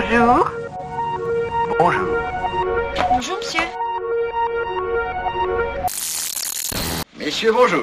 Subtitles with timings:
[0.00, 0.50] Bonjour.
[1.80, 2.06] Bonjour.
[3.10, 3.60] Bonjour, monsieur.
[7.18, 7.82] Messieurs, bonjour.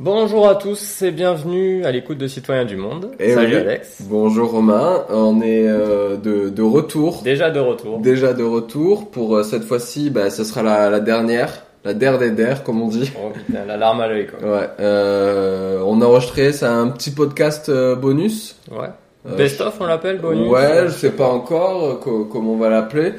[0.00, 3.10] Bonjour à tous et bienvenue à l'écoute de Citoyens du Monde.
[3.20, 3.60] Eh Salut oui.
[3.60, 3.98] Alex.
[4.08, 7.98] Bonjour Romain, on est euh, de, de retour, Déjà de retour.
[7.98, 12.16] déjà de retour pour euh, cette fois-ci, bah, ce sera la, la dernière, la der
[12.18, 13.12] des der comme on dit.
[13.22, 14.38] Oh putain, la larme à l'œil quoi.
[14.48, 18.56] Ouais, euh, on a enregistré, c'est un petit podcast euh, bonus.
[18.70, 18.88] Ouais.
[19.24, 22.56] Euh, Best of on l'appelle bonus Ouais, je sais pas encore euh, co- comment on
[22.56, 23.12] va l'appeler.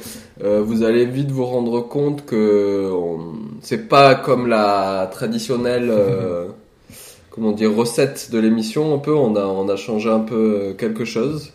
[0.43, 6.47] Euh, vous allez vite vous rendre compte que on- c'est pas comme la traditionnelle, euh,
[7.29, 8.93] comment dire, recette de l'émission.
[8.93, 11.53] Un peu, on a on a changé un peu euh, quelque chose,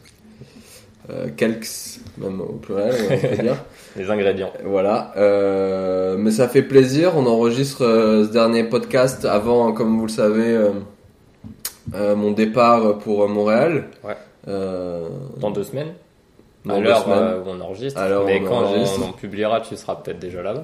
[1.11, 1.69] euh, quelques
[2.17, 3.57] même au pluriel, on peut dire.
[3.97, 4.53] Les ingrédients.
[4.65, 7.13] Voilà, euh, mais ça fait plaisir.
[7.17, 10.57] On enregistre ce dernier podcast avant, comme vous le savez,
[11.95, 13.89] euh, mon départ pour Montréal.
[14.05, 14.17] Ouais.
[14.49, 15.93] Euh, Dans deux semaines.
[16.69, 18.01] à l'heure euh, où on enregistre.
[18.27, 19.01] Mais on quand enregistre.
[19.05, 20.63] on, on publiera, tu seras peut-être déjà là-bas.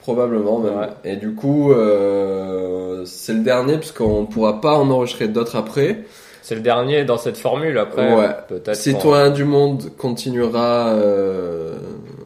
[0.00, 0.78] Probablement même.
[0.78, 0.88] Ouais.
[1.04, 6.04] Et du coup, euh, c'est le dernier parce qu'on pourra pas en enregistrer d'autres après.
[6.42, 8.14] C'est le dernier dans cette formule après.
[8.14, 8.28] Ouais.
[8.48, 8.76] Peut-être.
[8.76, 11.74] Citoyen du monde continuera euh,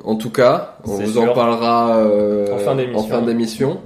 [0.04, 0.76] en tout cas.
[0.84, 1.30] On vous sûr.
[1.30, 3.00] en parlera euh, En fin d'émission.
[3.00, 3.80] en fin d'émission.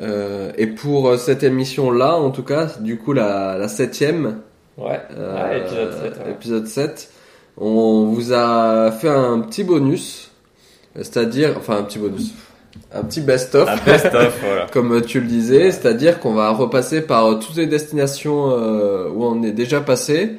[0.00, 4.38] Euh, et pour euh, cette émission-là, en tout cas, du coup la, la septième,
[4.78, 5.00] Ouais.
[5.16, 6.30] euh, Ouais, épisode 7, ouais.
[6.32, 7.10] épisode 7,
[7.58, 10.30] on vous a fait un petit bonus,
[10.96, 12.32] c'est-à-dire, enfin un petit bonus,
[12.92, 13.68] un petit best-of.
[13.84, 14.66] Best of voilà.
[14.72, 19.42] Comme tu le disais, c'est-à-dire qu'on va repasser par toutes les destinations euh, où on
[19.42, 20.38] est déjà passé,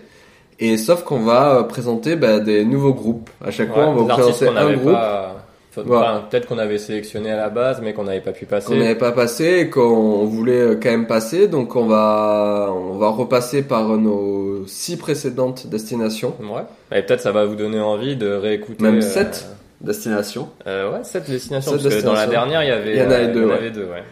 [0.60, 3.30] et sauf qu'on va euh, présenter bah, des nouveaux groupes.
[3.44, 5.43] À chaque fois, on va vous présenter un groupe pas.
[5.76, 6.28] Enfin, Voilà.
[6.30, 8.68] Peut-être qu'on avait sélectionné à la base, mais qu'on n'avait pas pu passer.
[8.68, 11.48] qu'on n'avait pas passé et qu'on voulait quand même passer.
[11.48, 16.62] Donc on va on va repasser par nos six précédentes destinations, Ouais.
[16.98, 18.84] Et peut-être ça va vous donner envie de réécouter.
[18.84, 19.48] même euh, sept
[19.82, 20.50] destinations.
[20.68, 21.72] Euh, ouais, sept destinations.
[21.74, 22.92] Sept parce que dans la dernière, il y avait.
[22.92, 24.04] Il y en avait deux, il y en avait deux, ouais.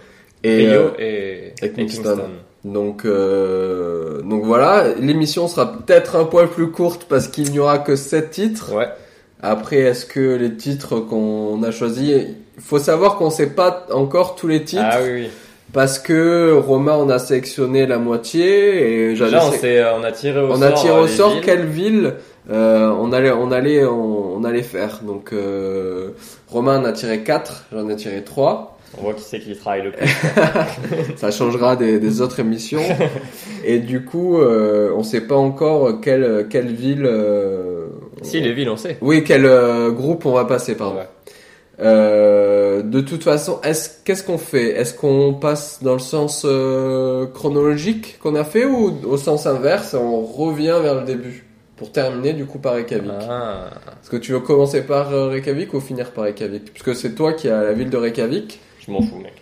[0.43, 2.01] Et Rio euh, et, et et Kingston.
[2.03, 2.29] Kingston.
[2.65, 7.77] donc euh, donc voilà, l'émission sera peut-être un poil plus courte parce qu'il n'y aura
[7.77, 8.73] que sept titres.
[8.73, 8.87] Ouais.
[9.43, 14.35] Après, est-ce que les titres qu'on a choisis, il faut savoir qu'on sait pas encore
[14.35, 15.29] tous les titres Ah oui, oui.
[15.73, 19.95] parce que Romain en a sélectionné la moitié et j'avais Déjà, on, sé- s'est- euh,
[19.99, 20.63] on a tiré au on sort.
[20.63, 21.41] a tiré au sort villes.
[21.43, 22.13] quelle ville
[22.51, 25.01] euh, on allait on allait on, on allait faire.
[25.03, 26.09] Donc euh,
[26.47, 28.77] Romain en a tiré 4, j'en ai tiré 3.
[28.99, 30.07] On voit qui c'est qui travaille le plus.
[31.15, 32.81] Ça changera des, des autres émissions.
[33.65, 37.80] et du coup, euh, on sait pas encore quelle quelle ville euh,
[38.21, 38.97] si, les villes, on sait.
[39.01, 40.97] Oui, quel euh, groupe on va passer, pardon.
[40.97, 41.07] Ouais.
[41.81, 44.69] Euh, de toute façon, est-ce qu'est-ce qu'on fait?
[44.69, 49.95] Est-ce qu'on passe dans le sens euh, chronologique qu'on a fait ou au sens inverse
[49.95, 51.45] On revient vers le début
[51.77, 53.11] pour terminer du coup par Reykjavik?
[53.27, 53.71] Ah.
[54.01, 56.71] Est-ce que tu veux commencer par euh, Reykjavik ou finir par Reykjavik?
[56.71, 59.33] Puisque c'est toi qui as la ville de Reykjavik, Je m'en fous, mec.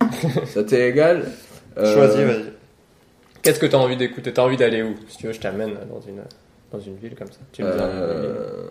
[0.46, 1.30] ça t'est égal?
[1.78, 2.52] Euh, Choisis, vas-y.
[3.42, 4.32] Qu'est-ce que t'as envie d'écouter?
[4.32, 4.94] T'as envie d'aller où?
[5.08, 6.22] Si tu veux, je t'amène dans une,
[6.74, 7.38] dans une ville comme ça.
[7.52, 8.64] Tu me euh,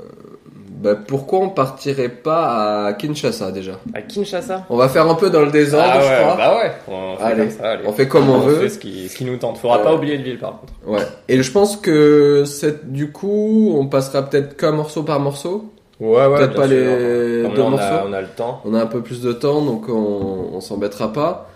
[0.81, 3.73] bah, pourquoi on partirait pas à Kinshasa déjà?
[3.93, 4.65] À Kinshasa?
[4.69, 6.35] On va faire un peu dans le désordre, Ah je ouais, crois.
[6.35, 6.71] bah ouais.
[6.89, 7.83] On fait Allez, comme ça, allez.
[7.87, 8.55] on fait comme on veut.
[8.59, 9.57] fait ce qui, ce qui nous tente.
[9.57, 10.73] Faudra Euh, pas oublier de ville, par contre.
[10.85, 11.01] Ouais.
[11.29, 12.43] Et je pense que
[12.83, 15.69] du coup, on passera peut-être qu'un morceau par morceau.
[15.99, 16.37] Ouais, ouais.
[16.37, 16.75] Peut-être pas sûr.
[16.75, 18.05] les deux on, a, morceaux.
[18.07, 18.61] on a le temps.
[18.65, 21.49] On a un peu plus de temps, donc on, on s'embêtera pas.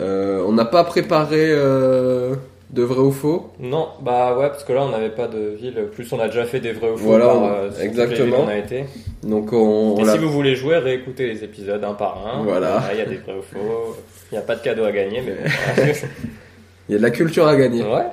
[0.00, 2.34] Euh, on n'a pas préparé euh,
[2.72, 3.50] de vrai ou faux?
[3.58, 5.74] Non, bah ouais, parce que là on n'avait pas de ville.
[5.92, 7.04] Plus on a déjà fait des vrais ou faux.
[7.06, 8.44] Voilà, par, euh, exactement.
[8.44, 8.84] On a été.
[9.22, 12.42] Donc on, Et si vous voulez jouer, réécoutez les épisodes un par un.
[12.44, 12.82] Voilà.
[12.92, 13.96] Il y a des vrais ou faux.
[14.30, 15.82] Il n'y a pas de cadeau à gagner, mais bon,
[16.88, 17.82] il y a de la culture à gagner.
[17.82, 18.06] ouais.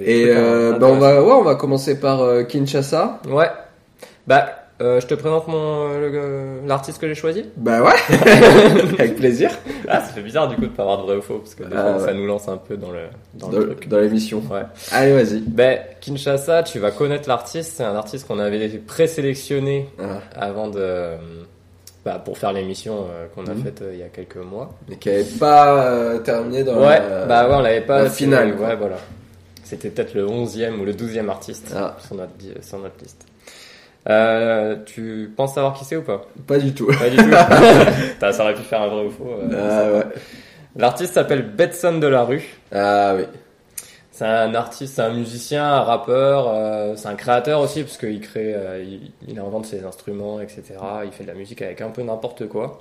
[0.00, 3.20] Et euh, bah, on va, ouais, on va commencer par euh, Kinshasa.
[3.28, 3.50] Ouais.
[4.26, 6.10] Bah, euh, je te présente mon euh,
[6.60, 7.44] le- l'artiste que j'ai choisi.
[7.56, 7.92] Bah ouais,
[8.98, 9.50] avec plaisir.
[9.88, 11.62] Ah, ça fait bizarre du coup de pas avoir de vrai ou faux parce que
[11.64, 13.00] des Ah, fois, ça nous lance un peu dans le
[13.34, 13.88] dans Dans, le truc.
[13.88, 14.42] dans l'émission.
[14.50, 14.62] Ouais.
[14.90, 15.40] Allez, vas-y.
[15.40, 17.74] Ben, Kinshasa, tu vas connaître l'artiste.
[17.76, 21.16] C'est un artiste qu'on avait présélectionné Ah, avant de, euh,
[22.04, 23.62] bah, pour faire l'émission euh, qu'on a Mhm.
[23.64, 24.70] faite euh, il y a quelques mois.
[24.88, 27.26] mais qui avait pas euh, terminé dans ouais, la...
[27.26, 28.02] bah ouais, on l'avait pas.
[28.04, 28.54] la finale.
[28.58, 28.96] Ouais, voilà.
[29.64, 31.96] C'était peut-être le 11e ou le 12e artiste Ah.
[32.04, 33.24] sur, notre, sur notre liste.
[34.08, 36.22] Euh, tu penses savoir qui c'est ou pas?
[36.46, 36.86] Pas du tout.
[36.86, 37.30] Pas du tout.
[38.32, 39.28] Ça aurait pu faire un vrai ou faux.
[39.28, 40.14] euh, Ah ouais.
[40.76, 42.42] L'artiste s'appelle Betson de la rue.
[42.72, 43.24] Ah oui.
[44.10, 48.20] C'est un artiste, c'est un musicien, un rappeur, euh, c'est un créateur aussi parce qu'il
[48.20, 50.62] crée, euh, il, il invente ses instruments, etc.
[51.04, 52.78] Il fait de la musique avec un peu n'importe quoi.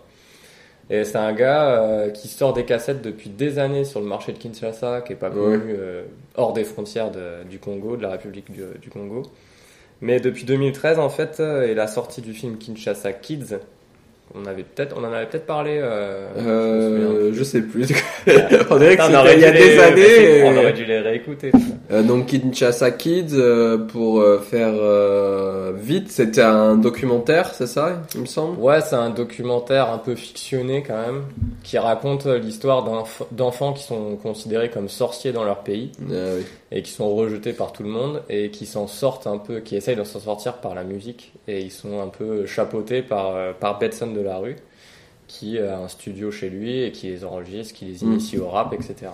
[0.90, 4.38] Et c'est un gars qui sort des cassettes depuis des années sur le marché de
[4.40, 5.76] Kinshasa, qui est pas connu
[6.36, 9.24] hors des frontières de- du Congo, de la République du, du Congo.
[10.02, 13.58] Mais depuis 2013, en fait, euh, et la sortie du film Kinshasa Kids,
[14.34, 15.78] on avait peut-être, on en avait peut-être parlé.
[15.82, 17.82] Euh, Euh, je sais plus.
[18.70, 20.44] on dirait que c'était il y a des années.
[20.46, 21.52] On aurait dû les réécouter.
[21.92, 23.36] Euh, donc Kinshasa Kids,
[23.90, 24.74] pour faire
[25.74, 28.58] vite, c'était un documentaire, c'est ça, il me semble?
[28.60, 31.24] Ouais, c'est un documentaire un peu fictionné quand même,
[31.64, 36.46] qui raconte l'histoire d'enf- d'enfants qui sont considérés comme sorciers dans leur pays Ah oui.
[36.72, 39.76] Et qui sont rejetés par tout le monde et qui s'en sortent un peu, qui
[39.76, 43.52] essayent de s'en sortir par la musique et ils sont un peu chapeautés par euh,
[43.54, 44.56] par Betson de la rue
[45.28, 48.12] qui a un studio chez lui et qui les enregistre, qui les Mm.
[48.12, 49.12] initie au rap, etc.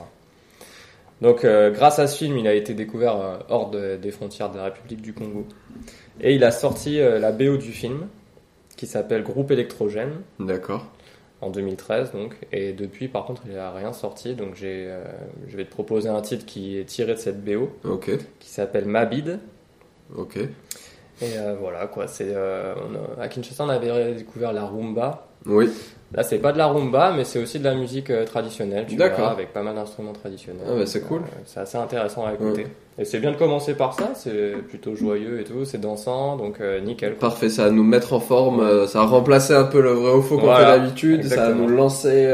[1.22, 4.52] Donc euh, grâce à ce film, il a été découvert euh, hors de- des frontières
[4.52, 5.46] de la République du Congo
[6.22, 8.08] et il a sorti euh, la BO du film
[8.76, 10.86] qui s'appelle Groupe électrogène D'accord.
[11.42, 15.04] En 2013 donc et depuis par contre il a rien sorti donc j'ai euh,
[15.48, 17.70] je vais te proposer un titre qui est tiré de cette BO
[18.40, 19.40] qui s'appelle Mabid
[20.16, 20.38] Ok.
[20.38, 20.48] et
[21.22, 22.74] euh, voilà quoi c'est euh,
[23.20, 25.70] à Kinshasa on avait découvert la rumba Oui.
[26.16, 28.96] Là c'est pas de la rumba mais c'est aussi de la musique euh, traditionnelle tu
[28.96, 31.20] verras, avec pas mal d'instruments traditionnels Ah bah, c'est cool.
[31.22, 32.68] Euh, c'est assez intéressant à écouter
[32.98, 36.62] et c'est bien de commencer par ça c'est plutôt joyeux et tout c'est dansant donc
[36.62, 37.30] euh, nickel quoi.
[37.30, 40.14] Parfait, ça va nous mettre en forme, euh, ça va remplacer un peu le vrai
[40.14, 42.34] ou faux qu'on Voilà, fait d'habitude, ça va nous lancer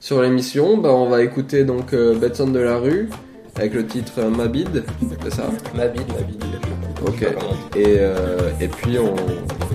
[0.00, 0.78] sur l'émission.
[0.78, 3.08] Bah, on va écouter donc Betson de la rue
[3.56, 4.84] avec le titre Mabid,
[5.22, 5.44] c'est ça?
[5.74, 6.44] Mabid Mabid
[7.06, 7.26] Ok.
[7.76, 7.98] Et,
[8.64, 9.14] et puis on,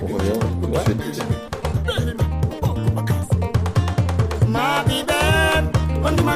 [0.02, 1.51] on revient tout de suite.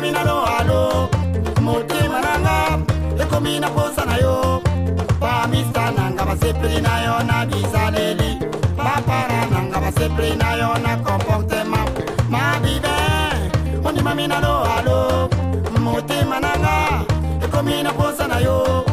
[0.00, 1.08] Mina lo alo.
[1.60, 2.78] Motema nanga
[3.22, 4.62] ekomi na posa na yo.
[5.20, 8.38] Bamista nanga basepeli na yo na bizaleli
[8.76, 11.78] bapara nanga basepeli na yo na comportema
[12.30, 12.96] mabibe
[13.84, 15.28] ondima mina lo alo.
[15.80, 17.04] Motema nanga
[17.44, 18.85] ekomi na posa na yo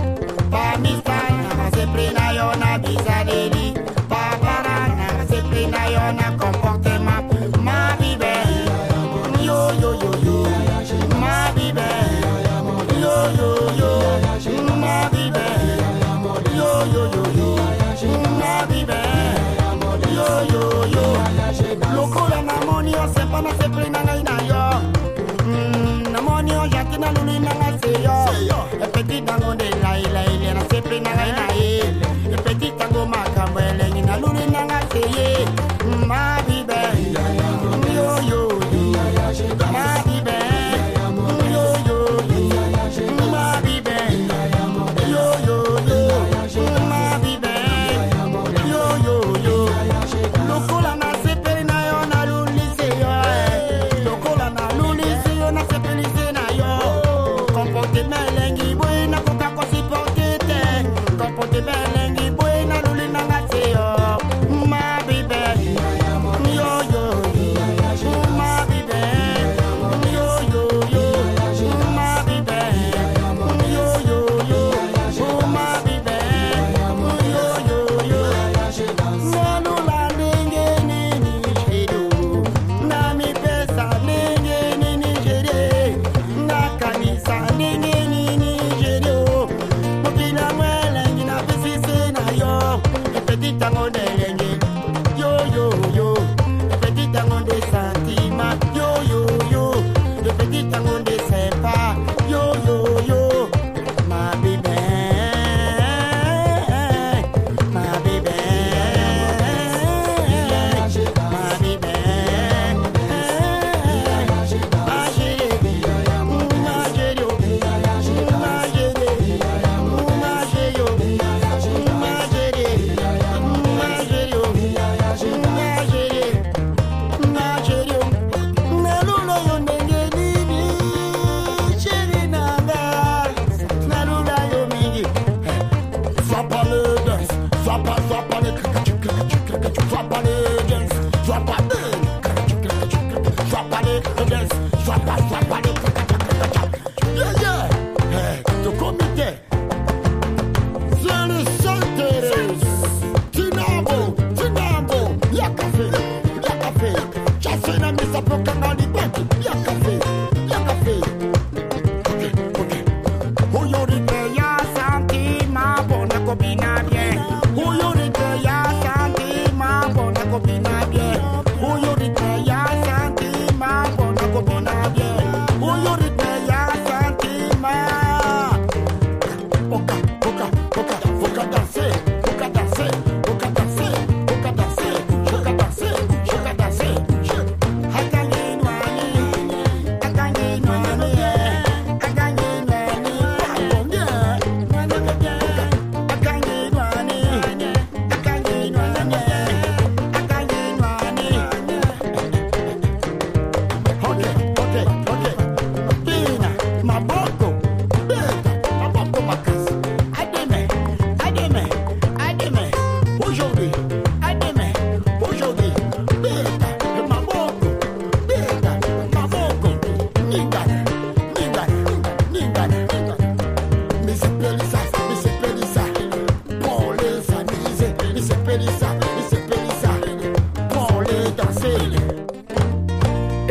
[158.15, 158.52] essa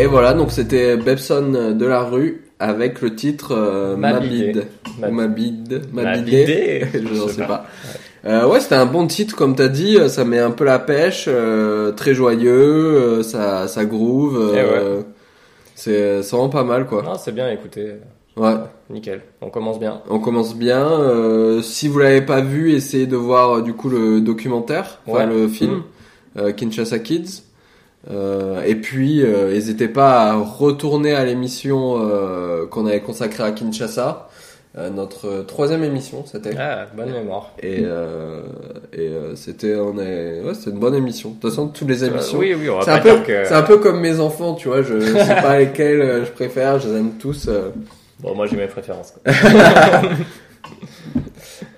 [0.02, 4.64] Et voilà, donc c'était Bebson de la rue avec le titre euh, Mabide.
[4.98, 5.08] Mabide.
[5.08, 5.82] Ou Mabide.
[5.92, 5.92] Mabide.
[5.92, 6.88] Mabide.
[6.92, 7.66] Je Je ne sais pas.
[8.24, 9.96] Euh, ouais, c'était un bon titre, comme t'as dit.
[9.98, 14.52] euh, Ça met un peu la pêche, euh, très joyeux, ça, ça groove.
[14.54, 15.02] Eh euh,
[15.76, 17.02] C'est vraiment pas mal, quoi.
[17.02, 17.92] Non, c'est bien, écoutez,
[18.36, 18.54] Ouais.
[18.90, 19.20] nickel.
[19.40, 20.00] On commence bien.
[20.08, 20.88] On commence bien.
[21.62, 25.32] Si vous l'avez pas vu, essayez de voir du coup le documentaire, enfin Ouais.
[25.34, 25.82] le film
[26.38, 27.42] euh, Kinshasa Kids.
[28.10, 33.52] Euh, et puis, euh, n'hésitez pas à retourner à l'émission euh, qu'on avait consacrée à
[33.52, 34.28] Kinshasa,
[34.78, 36.56] euh, notre troisième émission, c'était.
[36.58, 37.52] Ah, bonne mémoire.
[37.62, 38.40] Et, euh,
[38.94, 41.30] et euh, c'était, on est, ouais, c'était une bonne émission.
[41.30, 42.38] De toute façon, toutes les émissions.
[42.38, 43.44] Oui, oui, on va C'est pas un, peu, dire que...
[43.44, 44.80] c'est un peu comme mes enfants, tu vois.
[44.80, 47.50] Je, sais pas lesquels je préfère, je les aime tous.
[48.20, 49.12] Bon, moi j'ai mes préférences.
[49.12, 49.32] quoi.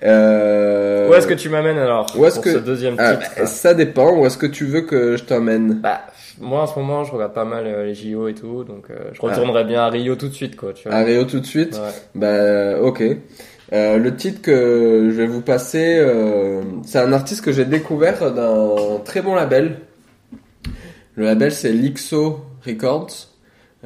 [0.05, 3.49] Euh, Où est-ce que tu m'amènes alors où est-ce pour que- ce deuxième Ah, titre
[3.49, 4.13] ça dépend.
[4.19, 5.81] Où est-ce que tu veux que je t'emmène?
[5.83, 6.01] Bah,
[6.41, 8.97] moi en ce moment je regarde pas mal euh, les JO et tout, donc euh,
[9.13, 10.73] je retournerai bien à Rio tout de suite quoi.
[10.75, 10.97] Tu vois.
[10.99, 11.75] À Rio tout de suite?
[11.75, 11.91] Ouais.
[12.15, 13.03] Bah, ok.
[13.73, 18.31] Euh, le titre que je vais vous passer, euh, c'est un artiste que j'ai découvert
[18.33, 19.79] d'un très bon label.
[21.17, 23.29] Le label c'est Lixo Records.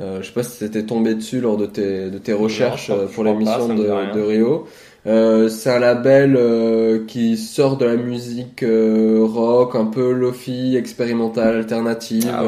[0.00, 3.24] Euh, je sais pas si t'étais tombé dessus lors de tes, de tes recherches pour
[3.24, 4.66] l'émission de Rio.
[5.08, 10.76] Euh, c'est un label euh, qui sort de la musique euh, rock, un peu lofi,
[10.76, 12.44] expérimentale, alternative, Ah,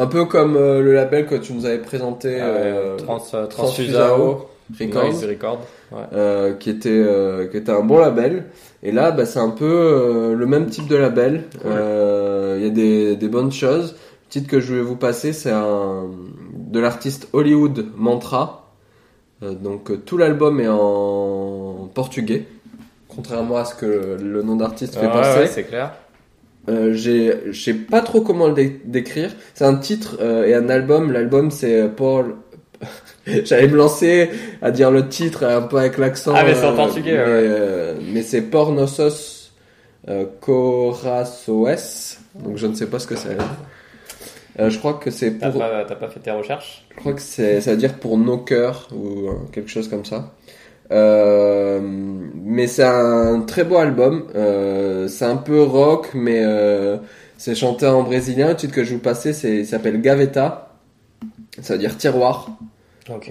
[0.00, 4.48] un peu comme le label que tu nous avais présenté, Ah Trans, Transfusao
[4.80, 5.60] Records, Noise Record.
[5.92, 6.56] Ouais.
[6.58, 7.04] qui était
[7.50, 8.46] qui était un bon label.
[8.82, 11.44] Et là, bah, c'est un peu le même type de label.
[11.60, 11.72] Cool.
[12.56, 13.92] Il y a des, des bonnes choses.
[13.92, 16.06] Le titre que je vais vous passer, c'est un
[16.56, 18.72] de l'artiste Hollywood Mantra.
[19.42, 21.43] Donc tout l'album est en
[21.94, 22.46] portugais,
[23.08, 25.38] contrairement à ce que le nom d'artiste fait penser.
[25.40, 25.92] ouais, c'est clair.
[26.68, 29.30] Euh, j'ai, je sais pas trop comment le dé- décrire.
[29.54, 31.12] C'est un titre euh, et un album.
[31.12, 32.36] L'album c'est Paul.
[33.26, 34.30] J'allais me lancer
[34.62, 36.32] à dire le titre un peu avec l'accent.
[36.34, 37.26] Ah, mais c'est en euh, portugais, mais, ouais.
[37.26, 39.52] euh, mais c'est Pornosos
[40.08, 41.76] euh, Corações.
[42.34, 43.36] Donc je ne sais pas ce que c'est.
[44.60, 45.58] Euh, je crois que c'est pour.
[45.58, 46.86] pas, t'as pas fait tes recherches?
[46.92, 50.04] Je crois que c'est, ça veut dire pour nos cœurs ou euh, quelque chose comme
[50.04, 50.32] ça.
[50.92, 54.24] Euh, mais c'est un très beau album.
[54.34, 56.96] Euh, c'est un peu rock, mais euh,
[57.38, 58.48] c'est chanté en brésilien.
[58.48, 60.68] Le titre que je vous passer, c'est, il s'appelle Gaveta.
[61.62, 62.48] Ça veut dire tiroir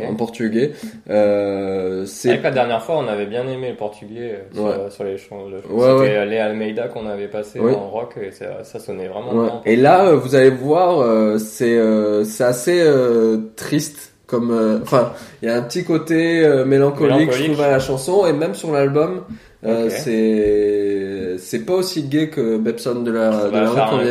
[0.08, 0.72] en portugais.
[1.10, 4.72] Euh, c'est la dernière fois, on avait bien aimé le portugais euh, sur, Ouais.
[4.72, 5.46] euh, sur les chants.
[5.50, 9.62] le- Ouais, C'était Léa Almeida qu'on avait passé en rock et ça, ça sonnait vraiment.
[9.66, 14.13] Et là, euh, vous allez voir, euh, c'est euh, c'est assez euh, triste.
[14.26, 15.12] Comme, euh, enfin,
[15.42, 17.52] il y a un petit côté euh, mélancolique, je Mélancolique.
[17.54, 19.22] trouve, à la chanson, et même sur l'album,
[19.66, 24.06] euh, c'est c'est pas aussi gay que Bebson de la, Ça de la rue.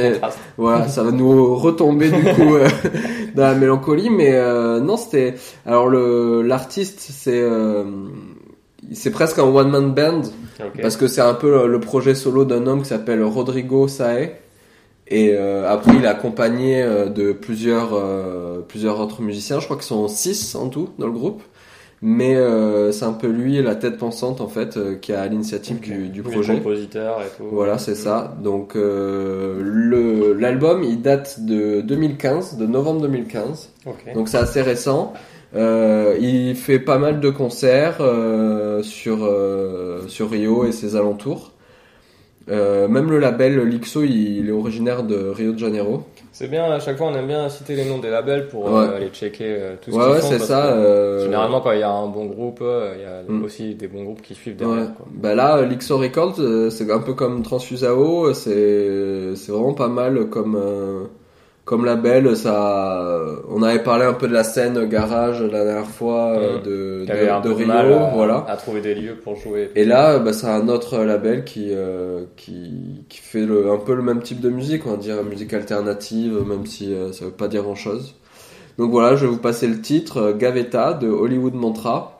[0.59, 2.69] Voilà, ça va nous retomber du coup euh,
[3.35, 5.35] dans la mélancolie, mais euh, non, c'était.
[5.66, 7.85] Alors le l'artiste, c'est euh,
[8.92, 10.23] c'est presque un one man band.
[10.83, 14.37] Parce que c'est un peu le- le projet solo d'un homme qui s'appelle Rodrigo Sae.
[15.09, 19.59] Et euh, après, il est accompagné euh, de plusieurs, euh, plusieurs autres musiciens.
[19.61, 21.42] Je crois qu'ils sont six en tout dans le groupe.
[22.04, 25.76] Mais euh, c'est un peu lui, la tête pensante en fait, euh, qui a l'initiative
[25.76, 25.85] Ok.
[25.85, 26.54] du, du projet.
[26.54, 27.44] compositeurs et tout.
[27.52, 28.37] Voilà, c'est ça.
[28.42, 33.71] Donc euh, le l'album, il date de 2015, de novembre 2015.
[33.87, 34.14] Ok.
[34.16, 35.12] Donc c'est assez récent.
[35.54, 41.51] Euh, il fait pas mal de concerts euh, sur euh, sur Rio et ses alentours.
[42.50, 46.02] Euh, même le label Lixo, il, il est originaire de Rio de Janeiro.
[46.32, 48.70] C'est bien, à chaque fois on aime bien citer les noms des labels pour Ouais.
[48.80, 50.62] euh, aller checker euh, tout ce Ouais, qu'ils ouais, c'est ça.
[50.62, 53.44] que euh, Généralement, quand il y a un bon groupe, il y a Mm.
[53.44, 54.94] aussi des bons groupes qui suivent derrière.
[54.96, 55.06] Quoi.
[55.14, 58.32] Bah là, Lixo Records, c'est un peu comme Transfusao.
[58.34, 60.58] C'est c'est vraiment pas mal comme
[61.64, 62.37] comme label.
[62.37, 66.62] Ça, on avait parlé un peu de la scène garage la dernière fois euh, Mm.
[66.62, 68.45] de un de, de Rio, mal à, voilà.
[68.49, 69.71] à trouver des lieux pour jouer.
[69.75, 73.95] Et là, bah, c'est un autre label qui, euh, qui, qui fait le, un peu
[73.95, 77.31] le même type de musique, on va dire musique alternative, même si euh, ça veut
[77.31, 78.14] pas dire grand chose.
[78.78, 82.19] Donc voilà, je vais vous passer le titre euh, Gaveta de Hollywood Mantra.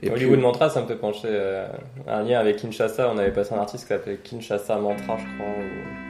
[0.00, 1.66] Et Hollywood puis, Mantra, ça me fait pencher euh,
[2.06, 3.10] un lien avec Kinshasa.
[3.12, 5.52] On avait passé un artiste qui s'appelait Kinshasa Mantra, je crois.
[5.58, 6.07] ou-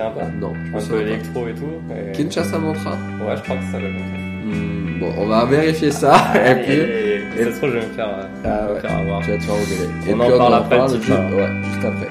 [0.00, 1.00] euh, souviens pas Non, je Un peu pas.
[1.02, 1.72] électro et tout.
[1.90, 4.18] et- Kinshasa Mantra Ouais, je crois que ça s'appelle comme ça.
[4.44, 6.14] Hmm, Bon, on va vérifier ça.
[6.34, 8.48] et puis, et, et, et- ça se trouve, je vais me faire, euh, Ah je
[8.48, 8.80] vais me ouais.
[8.80, 9.20] faire avoir.
[9.22, 9.90] tu vas te faire engueuler.
[10.06, 11.36] On et en parle après le titre, juste, là.
[11.36, 12.08] ouais, juste après.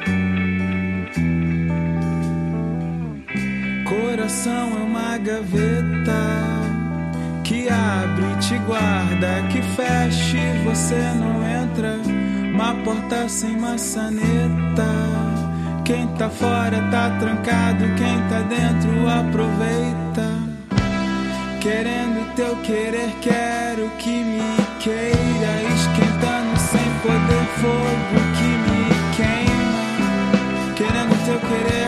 [3.86, 6.24] Coração é uma gaveta
[7.44, 11.96] que abre e te guarda, que fecha e você não entra.
[12.54, 14.84] Uma porta sem maçaneta.
[15.88, 20.28] Quem tá fora tá trancado, quem tá dentro aproveita.
[21.62, 24.42] Querendo teu querer, quero que me
[24.82, 25.64] queira.
[25.78, 28.84] Esquentando sem poder fogo que me
[29.16, 30.76] queima.
[30.76, 31.87] Querendo teu querer,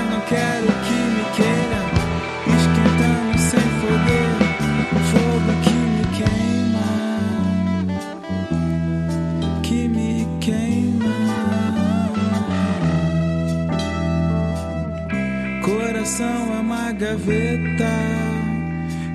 [16.19, 17.89] Coração é uma gaveta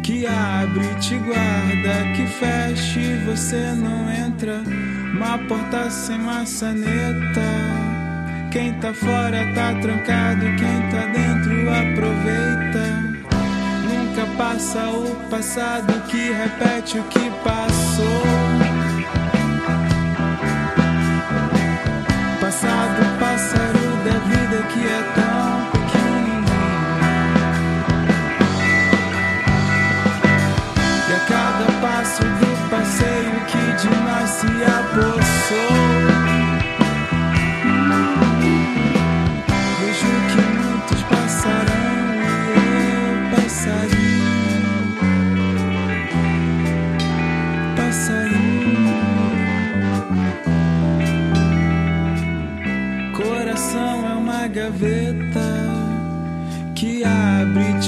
[0.02, 4.62] que abre e te guarda, que fecha e você não entra.
[5.12, 7.42] Uma porta sem maçaneta.
[8.50, 12.86] Quem tá fora tá trancado, quem tá dentro aproveita.
[13.86, 18.22] Nunca passa o passado que repete o que passou.
[22.40, 23.13] Passado,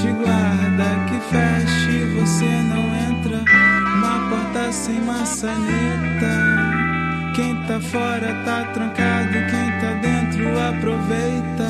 [0.07, 3.39] e te guarda, que fecha você não entra.
[3.97, 6.33] Uma porta sem maçaneta.
[7.35, 11.69] Quem tá fora tá trancado, quem tá dentro aproveita.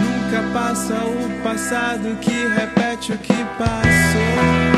[0.00, 4.77] Nunca passa o passado que repete o que passou.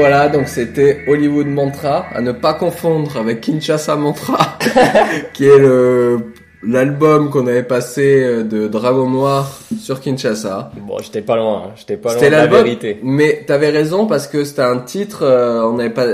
[0.00, 4.58] Voilà, donc c'était Hollywood Mantra, à ne pas confondre avec Kinshasa Mantra,
[5.34, 6.18] qui est le
[6.62, 10.72] l'album qu'on avait passé euh, de Dragon Noir sur Kinshasa.
[10.86, 11.70] Bon, j'étais pas loin, hein.
[11.74, 12.98] j'étais pas loin de la vérité.
[13.02, 16.04] mais t'avais raison parce que c'était un titre, euh, on avait pas,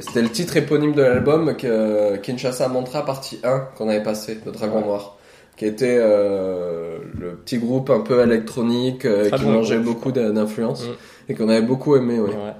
[0.00, 4.50] c'était le titre éponyme de l'album que Kinshasa Mantra partie 1 qu'on avait passé de
[4.50, 4.86] Dragon Ouais.
[4.86, 5.18] Noir,
[5.56, 10.10] qui était euh, le petit groupe un peu électronique euh, qui bon mangeait groupe, beaucoup
[10.10, 11.30] d'in- d'influence Mm.
[11.30, 12.18] et qu'on avait beaucoup aimé.
[12.18, 12.30] Ouais.
[12.30, 12.52] Ouais.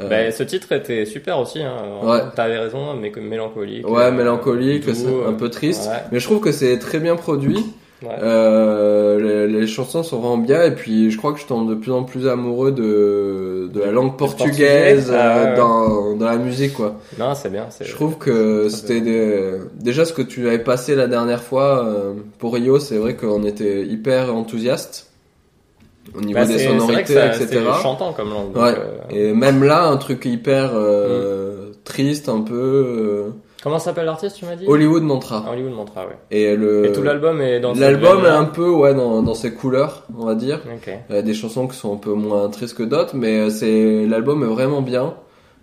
[0.00, 1.62] Euh, Ben, ce titre était super aussi.
[1.62, 1.76] Hein.
[2.02, 2.20] Ouais.
[2.34, 3.88] T'avais raison, mais comme mélancolique.
[3.88, 5.88] Ouais, euh, mélancolique, doux, un peu triste.
[5.88, 6.02] Ouais.
[6.12, 7.64] Mais je trouve que c'est très bien produit.
[8.02, 8.08] Ouais.
[8.22, 10.62] Euh, les, les chansons sont vraiment bien.
[10.64, 13.90] Et puis, je crois que je tombe de plus en plus amoureux de, de la
[13.92, 16.96] langue portugaise portugais, ah, euh, dans, dans la musique, quoi.
[17.18, 17.66] Non, c'est bien.
[17.78, 19.52] Je trouve que c'était des...
[19.78, 22.78] déjà ce que tu avais passé la dernière fois euh, pour Rio.
[22.78, 25.09] C'est vrai qu'on était hyper enthousiaste
[26.16, 27.60] au niveau Bah, des vrai que sonorités, ça- etc.
[27.82, 28.56] Chantant comme langue.
[28.56, 28.74] Ouais.
[28.78, 33.30] euh, Et même là, un truc hyper euh, triste, un peu euh,
[33.62, 35.44] Comment s'appelle l'artiste, tu m'as dit Hollywood Mantra.
[35.46, 36.16] Ah, Hollywood Mantra, ouais.
[36.30, 39.52] Et le Et tout l'album est dans L'album est un peu ouais dans, dans ses
[39.52, 40.60] couleurs, on va dire.
[40.74, 40.90] Ok.
[41.10, 43.50] Il y a des chansons qui sont un peu moins tristes que d'autres, mais euh,
[43.50, 45.12] c'est l'album est vraiment bien.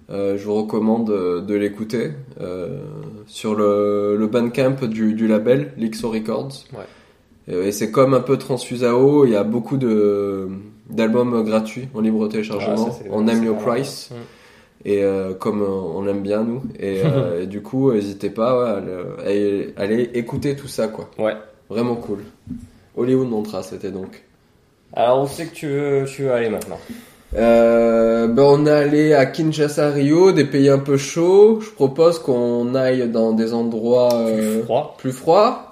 [0.10, 2.78] Euh, je vous recommande de l'écouter euh,
[3.26, 6.50] sur le, le Bandcamp du, du label Lixo Records.
[6.74, 6.86] Ouais.
[7.48, 10.48] Et, et c'est comme un peu Transfusao, il y a beaucoup de
[10.90, 12.90] d'albums gratuits en libre téléchargement.
[12.90, 14.16] Ah, on aime your price Mm.
[14.90, 18.80] et euh, comme euh, on l'aime bien nous et, euh, et du coup n'hésitez pas
[18.80, 21.10] ouais, à aller, écouter tout ça quoi.
[21.20, 21.34] Ouais.
[21.70, 22.20] Vraiment cool.
[22.96, 24.24] Hollywood Mantra, c'était donc.
[24.94, 26.80] Alors, où c'est que tu veux, tu veux aller maintenant
[27.36, 31.60] Euh, ben on est allé à Kinshasa, Rio, des pays un peu chauds.
[31.60, 34.96] Je propose qu'on aille dans des endroits euh, Froid.
[34.98, 35.72] plus froids,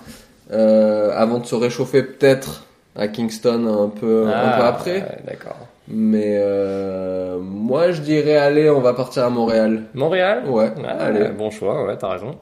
[0.51, 5.19] euh, avant de se réchauffer peut-être à Kingston un peu, un peu Ah, après.
[5.25, 5.57] D'accord.
[5.87, 9.83] Mais euh, moi, je dirais, allez, on va partir à Montréal.
[9.93, 10.43] Montréal?
[10.47, 11.29] Ouais, Ah, allez.
[11.29, 12.37] Bon choix, ouais, t'as raison.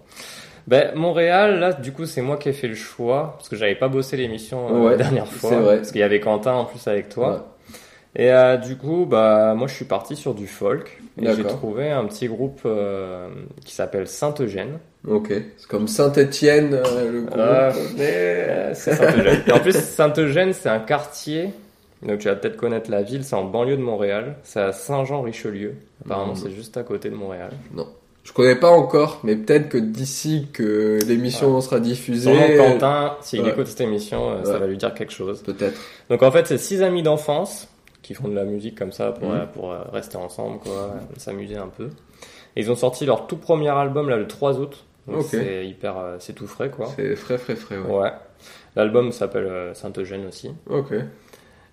[0.68, 3.76] Ben, Montréal, là, du coup, c'est moi qui ai fait le choix, parce que j'avais
[3.76, 5.50] pas bossé l'émission euh, Ouais, la dernière fois.
[5.50, 5.76] c'est vrai.
[5.78, 7.30] Parce qu'il y avait Quentin en plus avec toi.
[7.32, 7.38] Ouais.
[8.16, 11.00] Et euh, du coup, bah, moi, je suis parti sur du folk.
[11.22, 13.28] Et j'ai trouvé un petit groupe euh,
[13.66, 14.80] qui s'appelle Saint-Eugène.
[15.08, 15.34] Ok.
[15.58, 16.72] C'est comme Saint-Étienne,
[17.12, 17.38] le groupe.
[17.38, 19.42] Euh, mais euh, c'est Saint-Eugène.
[19.48, 21.50] Et en plus, Saint-Eugène, c'est un quartier.
[22.04, 23.24] Donc, tu vas peut-être connaître la ville.
[23.24, 24.36] C'est en banlieue de Montréal.
[24.44, 25.76] C'est à Saint-Jean-Richelieu.
[26.06, 26.40] Apparemment, Mhm.
[26.44, 27.52] c'est juste à côté de Montréal.
[28.24, 32.56] Je connais pas encore, mais peut-être que d'ici que l'émission sera diffusée.
[32.58, 33.50] Quentin, s'il ouais.
[33.50, 35.42] écoute cette émission, euh, ça va lui dire quelque chose.
[35.44, 35.78] Peut-être.
[36.10, 37.68] Donc en fait, c'est six amis d'enfance
[38.04, 39.36] qui font de la musique comme ça pour, Mhm.
[39.36, 41.90] euh, pour euh, rester ensemble, quoi, s'amuser un peu.
[42.56, 44.84] Et ils ont sorti leur tout premier album là le 3 août.
[45.08, 46.86] Donc c'est hyper, euh, c'est tout frais quoi.
[46.96, 47.98] C'est frais, frais, frais, ouais.
[48.04, 48.12] Ouais.
[48.76, 50.52] L'album s'appelle euh, Saint-Eugène aussi.
[50.70, 50.94] Ok.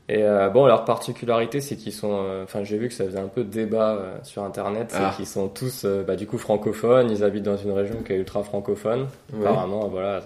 [0.09, 2.11] Et euh, bon, leur particularité, c'est qu'ils sont.
[2.25, 4.99] euh, Enfin, j'ai vu que ça faisait un peu de débat euh, sur Internet, c'est
[5.01, 5.13] Ah.
[5.15, 7.09] qu'ils sont tous, bah, du coup, francophones.
[7.13, 9.07] Ils habitent dans une région qui est ultra francophone.
[9.41, 10.21] Apparemment, voilà,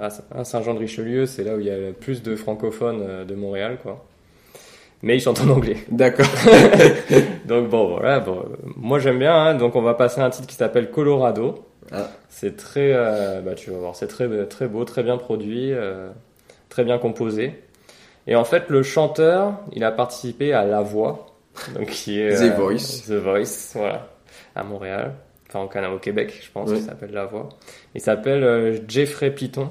[0.00, 3.78] à à Saint-Jean-de-Richelieu, c'est là où il y a le plus de francophones de Montréal,
[3.82, 4.04] quoi.
[5.06, 5.76] Mais ils chantent en anglais.
[5.90, 6.26] D'accord.
[7.46, 8.20] Donc bon, voilà.
[8.20, 9.34] Bon, euh, moi j'aime bien.
[9.34, 9.54] hein.
[9.54, 11.66] donc on va passer à un titre qui s'appelle Colorado.
[11.92, 12.08] Ah.
[12.30, 16.08] C'est très, euh, bah tu vas voir, c'est très très beau, très bien produit, euh,
[16.70, 17.52] très bien composé.
[18.26, 21.26] Et en fait, le chanteur, il a participé à La Voix,
[21.74, 23.02] donc qui est The Voice.
[23.06, 24.08] The Voice, voilà,
[24.56, 25.12] à Montréal,
[25.48, 26.76] enfin au Canada, au Québec, je pense, Oui.
[26.76, 27.50] qu'il s'appelle La Voix.
[27.94, 29.68] Il s'appelle euh, Jeffrey Piton.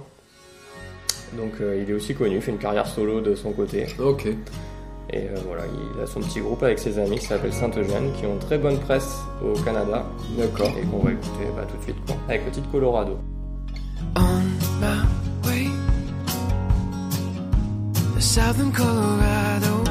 [1.36, 3.88] Donc euh, il est aussi connu, il fait une carrière solo de son côté.
[4.00, 4.28] Ok.
[5.10, 8.26] Et euh, voilà, il a son petit groupe avec ses amis qui s'appelle Saint-Eugène, qui
[8.26, 10.06] ont très bonne presse au Canada,
[10.38, 10.72] D'accord.
[10.78, 13.18] et qu'on va écouter bah, tout de suite, quoi, avec le titre Colorado.
[14.16, 14.44] on
[14.80, 15.06] my
[15.46, 15.70] way
[18.16, 19.83] to southern Colorado.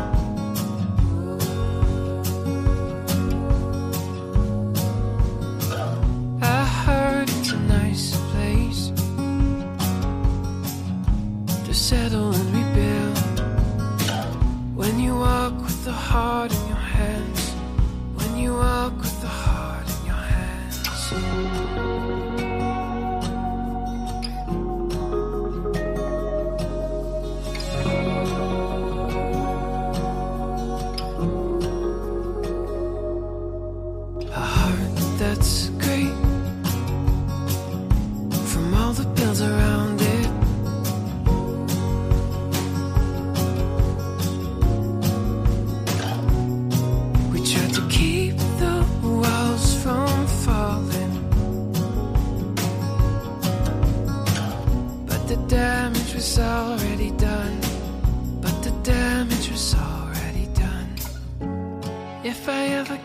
[55.52, 57.60] Damage was already done.
[58.40, 60.94] But the damage was already done.
[62.24, 62.98] If I ever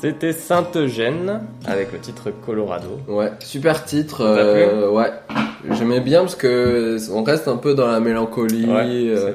[0.00, 2.98] C'était Sainte-Eugène avec le titre Colorado.
[3.06, 4.22] Ouais, super titre.
[4.22, 5.10] euh, ouais,
[5.72, 8.64] j'aimais bien parce que on reste un peu dans la mélancolie.
[8.64, 9.34] Ouais, euh, vrai.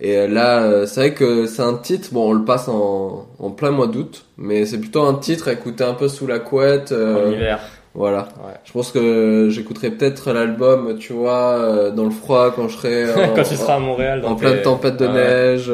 [0.00, 2.08] et euh, là, euh, c'est vrai que c'est un titre.
[2.12, 5.52] Bon, on le passe en, en plein mois d'août, mais c'est plutôt un titre à
[5.52, 6.92] écouter un peu sous la couette.
[6.92, 7.58] euh, En hiver.
[7.94, 8.28] Voilà.
[8.44, 8.54] Ouais.
[8.64, 13.34] Je pense que j'écouterai peut-être l'album, tu vois, dans le froid quand je serai en,
[13.34, 14.22] Quand tu seras à Montréal.
[14.24, 15.12] en dans pleine tes- tempête de Ouais.
[15.12, 15.70] neige.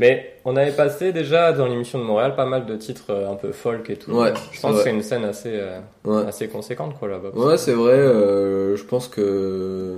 [0.00, 3.34] Mais on avait passé déjà dans l'émission de Montréal pas mal de titres euh, un
[3.34, 4.12] peu folk et tout.
[4.12, 6.26] Ouais, Je pense que c'est une scène assez, euh, ouais.
[6.26, 7.30] assez conséquente quoi là-bas.
[7.34, 7.92] Ouais, c'est vrai.
[7.92, 9.96] euh, je pense que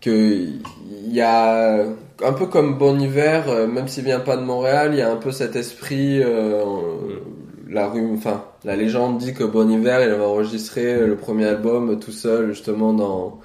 [0.00, 1.84] que il y a
[2.22, 5.10] un peu comme Bon Hiver, euh, même s'il vient pas de Montréal, il y a
[5.10, 6.22] un peu cet esprit.
[6.22, 6.62] euh,
[7.68, 11.98] la rue, enfin, la légende dit que Bon Hiver, il avait enregistré le premier album
[11.98, 13.40] tout seul, justement dans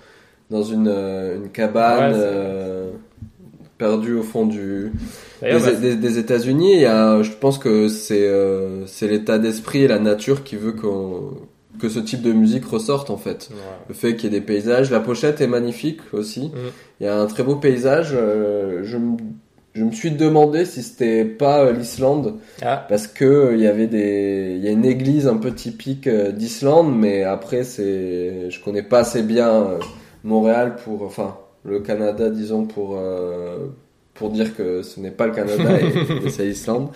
[0.52, 2.92] dans une une cabane Ouais,
[3.82, 4.92] perdue au fond du
[5.42, 6.74] D'ailleurs, des, bah, des- des États-Unis.
[6.76, 10.56] Il y a, je pense que c'est euh, c'est l'état d'esprit et la nature qui
[10.56, 11.34] veut qu'on
[11.80, 13.50] que ce type de musique ressorte en fait.
[13.50, 13.58] ouais.
[13.90, 16.46] Le fait qu'il y ait des paysages, la pochette est magnifique aussi.
[16.54, 16.70] Mm.
[17.00, 18.10] Il y a un très beau paysage.
[18.14, 19.18] euh, je, me-
[19.74, 23.68] je me suis demandé si c'était pas euh, l'Islande Ah, parce que euh, il y
[23.68, 26.08] avait des, il y a une église un peu typique
[26.40, 29.80] d'Islande, mais après c'est, je connais pas assez bien
[30.24, 33.58] Montréal pour, enfin le Canada disons pour euh,
[34.14, 36.90] pour dire que ce n'est pas le Canada et, et c'est l'Islande.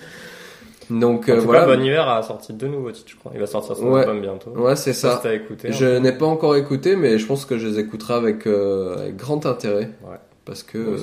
[0.89, 1.65] Donc en euh, tout voilà.
[1.65, 3.31] cas, Bon Hiver a sorti deux nouveaux titres, je crois.
[3.33, 4.01] Il va sortir son Ouais.
[4.01, 4.51] album bientôt.
[4.51, 5.15] Ouais, c'est ça.
[5.17, 5.71] si t'as écouté.
[5.71, 5.99] Je hein.
[5.99, 9.45] n'ai pas encore écouté, mais je pense que je les écouterai avec, euh, avec grand
[9.47, 9.89] intérêt.
[10.03, 10.17] Ouais.
[10.45, 10.97] Parce que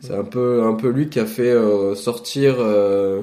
[0.00, 1.54] c'est un peu, un peu lui qui a fait
[1.94, 3.22] sortir ce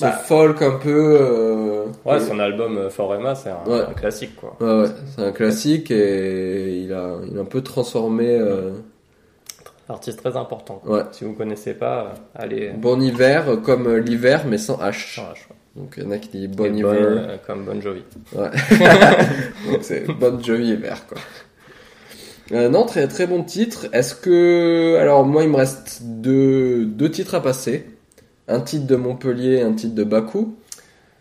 [0.00, 0.12] Bah.
[0.12, 1.16] folk un peu.
[1.20, 3.80] euh, Ouais, son album For Emma, c'est un, Ouais.
[3.80, 4.56] un classique quoi.
[4.60, 8.28] ouais, ouais, c'est un classique et il a, il a un peu transformé.
[8.30, 8.70] euh,
[9.88, 10.80] Artiste très important.
[10.84, 10.96] quoi.
[10.98, 11.04] ouais.
[11.12, 12.70] Si vous connaissez pas, euh, allez.
[12.70, 15.20] Bon hiver euh, comme euh, l'hiver mais sans H.
[15.76, 16.92] Donc il y en a qui disent bon Et hiver.
[16.92, 18.02] Bon, euh, comme Bon Jovi.
[18.34, 18.50] Ouais.
[19.70, 21.18] Donc c'est bonne Jovi hiver quoi.
[22.52, 23.86] Euh, non, très très bon titre.
[23.92, 27.86] Est-ce que alors moi il me reste deux deux titres à passer.
[28.48, 30.56] Un titre de Montpellier, un titre de Bakou.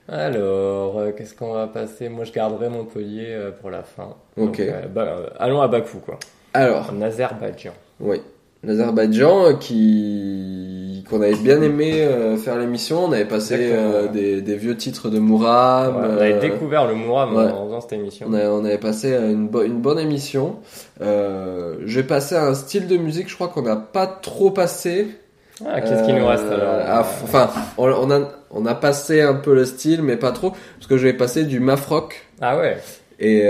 [0.07, 2.09] Alors, euh, qu'est-ce qu'on va passer?
[2.09, 4.15] Moi, je garderai Montpellier euh, pour la fin.
[4.37, 4.45] Ok.
[4.45, 6.19] Donc, euh, bah, euh, allons à Bakou, quoi.
[6.53, 7.73] Alors, En Azerbaïdjan.
[7.99, 8.21] oui,
[8.65, 13.05] l'Azerbaïdjan euh, qui qu'on avait bien aimé euh, faire l'émission.
[13.05, 15.95] On avait passé euh, des, des vieux titres de Mouram.
[15.95, 17.43] Ouais, on avait euh, découvert le Mouram ouais.
[17.51, 18.27] en faisant cette émission.
[18.29, 20.55] On, avait passé une, bo- une bonne émission.
[22.07, 25.07] Passer à un style de musique, je crois qu'on n'a pas trop passé.
[25.65, 28.19] Ah, qu'est-ce qui nous reste alors Enfin, on, on a,
[28.51, 31.43] on a passé un peu le style, mais pas trop, parce que je vais passer
[31.45, 32.25] du mafrock.
[32.41, 32.77] Ah ouais
[33.19, 33.45] Et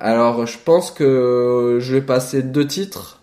[0.00, 3.15] alors, je pense que je vais passer deux titres,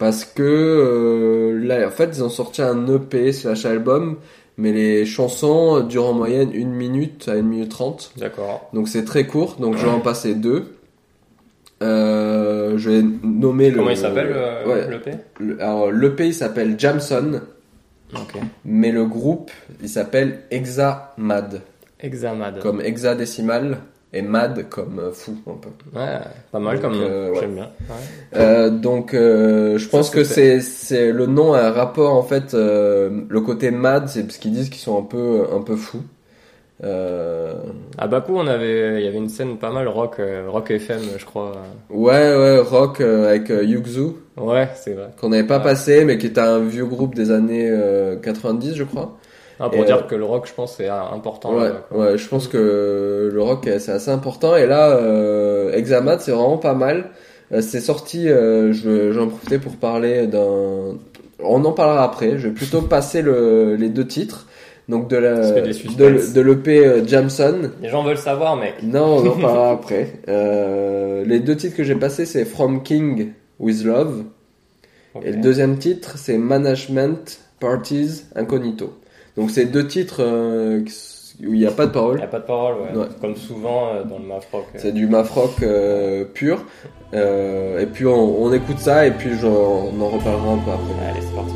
[0.00, 4.16] parce que euh, là, en fait, ils ont sorti un EP slash album,
[4.56, 8.10] mais les chansons durent en moyenne une minute à une minute trente.
[8.16, 8.68] D'accord.
[8.72, 10.72] Donc c'est très court, donc je vais en passer deux.
[11.82, 13.76] Euh, je vais nommer le.
[13.78, 14.90] Comment il s'appelle euh, ouais.
[14.90, 15.12] le P?
[15.38, 17.40] Le- alors l'EP il s'appelle Jamson,
[18.14, 18.40] Ok.
[18.66, 19.50] mais le groupe
[19.82, 21.62] il s'appelle Hexamad,
[22.00, 22.58] Examad.
[22.60, 23.78] comme hexadécimal
[24.12, 25.68] et mad comme euh, fou un peu.
[25.98, 26.18] Ouais,
[26.50, 27.38] pas mal Donc, comme euh, ouais.
[27.40, 27.70] J'aime bien.
[27.88, 27.96] Ouais.
[28.36, 32.54] Euh, donc euh, je pense que c'est c'est le nom a un rapport en fait.
[32.54, 36.02] euh, le côté mad c'est parce qu'ils disent qu'ils sont un peu un peu fous.
[36.82, 37.54] Euh,
[37.98, 41.00] À Bakou, on avait, il y avait une scène pas mal rock, euh, rock FM,
[41.18, 41.52] je crois.
[41.90, 44.12] ouais ouais rock euh, avec euh, Yuxu.
[44.38, 45.10] Ouais, c'est vrai.
[45.20, 45.62] qu'on n'avait pas Ouais.
[45.64, 49.18] passé, mais qui était un vieux groupe des années euh, 90, je crois.
[49.60, 51.54] Ah, pour Et, dire euh, que le rock, je pense, c'est euh, important.
[51.54, 51.98] Ouais, quoi.
[51.98, 54.56] ouais, je pense que le rock euh, c'est assez important.
[54.56, 57.10] Et là, euh, Examat, c'est vraiment pas mal.
[57.52, 60.96] Euh, c'est sorti, euh, je j'en profiter pour parler d'un.
[61.42, 62.38] On en parlera après.
[62.38, 64.46] Je vais plutôt passer le, les deux titres.
[64.88, 67.70] Donc de la de, l'EP euh, Jamson.
[67.80, 68.74] Les gens veulent savoir, mec.
[68.82, 70.14] Non, on en parlera après.
[70.28, 74.24] Euh, les deux titres que j'ai passés, c'est From King with Love.
[75.22, 78.92] Et le deuxième titre, c'est Management Parties Incognito.
[79.40, 80.80] Donc c'est deux titres euh,
[81.42, 82.16] où il n'y a pas de Il parole.
[82.18, 83.00] n'y a pas de parole, ouais.
[83.00, 83.06] Ouais.
[83.22, 84.66] Comme souvent euh, dans le math rock.
[84.74, 84.78] euh.
[84.78, 85.08] C'est du
[85.62, 86.62] euh, pur.
[87.14, 91.08] Et puis on, on écoute ça et puis on en reparlera un peu après.
[91.10, 91.54] Allez, c'est parti.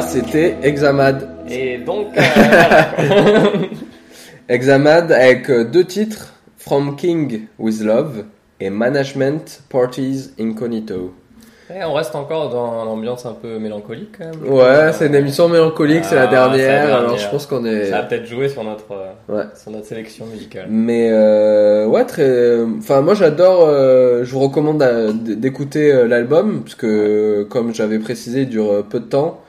[0.00, 1.28] Voilà, c'était Examad.
[1.48, 3.60] Et donc, euh, voilà, quoi.
[4.48, 8.24] Examad avec euh, deux titres, From King with Love
[8.60, 11.12] et Management Parties Incognito.
[11.68, 14.52] Et on reste encore dans l'ambiance un peu mélancolique quand même.
[14.52, 16.96] Ouais, Euh, c'est une émission mélancolique, c'est la Ah, c'est la dernière, dernière.
[16.98, 17.86] alors je pense qu'on est...
[17.86, 19.44] Ça a peut-être joué sur notre, euh, Ouais.
[19.60, 20.66] sur notre sélection musicale.
[20.70, 22.60] Mais euh, ouais, très.
[22.78, 23.64] Enfin, moi j'adore.
[23.66, 24.78] euh, je vous recommande
[25.24, 29.40] d'écouter l'album parce que, comme j'avais précisé, il dure peu de temps.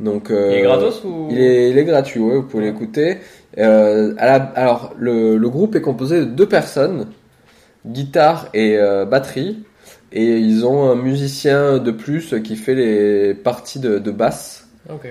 [0.00, 0.30] Donc.
[0.30, 3.18] euh, Il est gratos ou Il est, il est gratuit, ouais, vous pouvez l'écouter.
[3.58, 7.06] Euh, à la- alors, le, le groupe est composé de deux personnes,
[7.86, 9.64] guitare et euh, batterie,
[10.12, 14.68] et ils ont un musicien de plus qui fait les parties de, de basse.
[14.90, 15.06] Ok.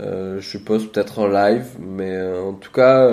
[0.00, 3.10] Je suppose peut-être en live, mais en tout cas.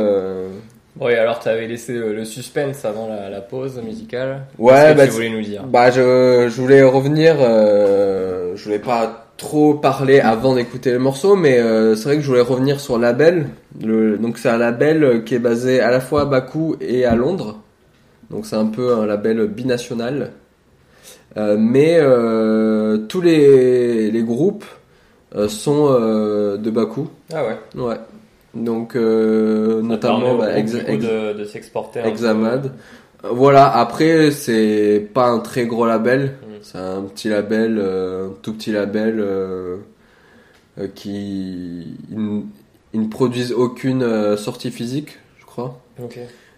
[1.02, 4.42] et alors, tu avais laissé le, le suspense avant la, la pause musicale.
[4.60, 5.64] Ouais, Qu'est-ce que bah, tu voulais nous dire?
[5.64, 7.38] Bah, je, je voulais revenir.
[7.40, 12.28] Je voulais pas trop parler avant d'écouter le morceau, mais euh, c'est vrai que je
[12.28, 13.48] voulais revenir sur label.
[13.84, 17.06] Le, donc, c'est un label euh, qui est basé à la fois à Bakou et
[17.06, 17.60] à Londres.
[18.30, 20.32] Donc, c'est un peu un label binational.
[21.38, 24.66] Euh, mais euh, tous les, les groupes
[25.50, 27.10] sont de Bakou.
[27.34, 27.82] Ah ouais.
[27.82, 27.96] Ouais.
[28.54, 32.00] Donc, notamment bah, Ex- Ex- de, s'exporter.
[32.06, 32.72] Examad.
[33.30, 36.36] Voilà, après, c'est pas un très gros label.
[36.48, 36.55] Mm.
[36.66, 39.78] C'est un petit label, euh, un tout petit label euh,
[40.80, 41.98] euh, qui.
[42.10, 42.44] Ils, n-
[42.94, 45.82] ils ne produisent aucune sortie physique, je crois.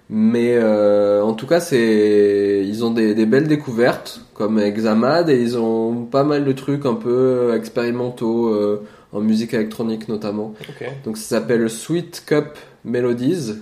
[0.09, 5.41] Mais euh, en tout cas, c'est ils ont des, des belles découvertes comme Examad et
[5.41, 10.53] ils ont pas mal de trucs un peu expérimentaux euh, en musique électronique notamment.
[11.03, 13.55] Donc ça s'appelle Sweet Cup Melodies.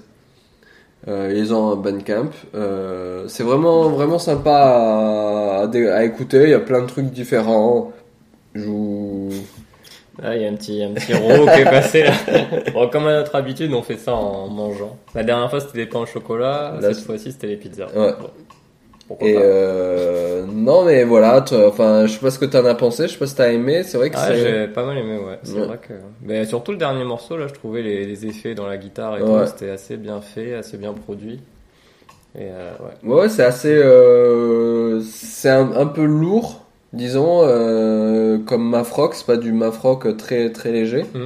[1.08, 2.32] Euh, ils ont un Bandcamp.
[2.56, 6.44] Euh, c'est vraiment vraiment sympa à, écouter.
[6.44, 7.92] Il y a plein de trucs différents.
[8.54, 9.30] Je vous...
[10.24, 12.14] Ah, il y a un petit, un petit ro qui est passé là.
[12.74, 14.98] Bon, comme à notre habitude, on fait ça en mangeant.
[15.14, 16.78] La dernière fois, c'était des pains au chocolat.
[16.80, 17.88] Là, Cette fois-ci, c'était les pizzas.
[17.94, 18.14] Ouais.
[18.20, 18.30] Bon.
[19.08, 21.44] Pourquoi Et euh, non mais voilà.
[21.68, 23.08] Enfin, je sais pas ce que t'en as pensé.
[23.08, 23.84] Je sais pas si t'as aimé.
[23.84, 24.38] C'est vrai que Ah, c'est.
[24.38, 25.38] j'ai pas mal aimé, ouais.
[25.44, 25.66] C'est Ouais.
[25.68, 25.94] vrai que.
[26.24, 29.22] Mais surtout le dernier morceau, là, je trouvais les, les effets dans la guitare et
[29.22, 29.44] Ouais.
[29.44, 31.40] tout, c'était assez bien fait, assez bien produit.
[32.38, 32.72] Et euh,
[33.06, 33.14] ouais.
[33.14, 33.74] Ouais, c'est assez.
[33.76, 37.42] Euh, c'est un, un peu lourd, disons,
[38.48, 39.14] comme Mafrock.
[39.14, 41.04] C'est pas du Mafrock très très léger.
[41.14, 41.26] Mm.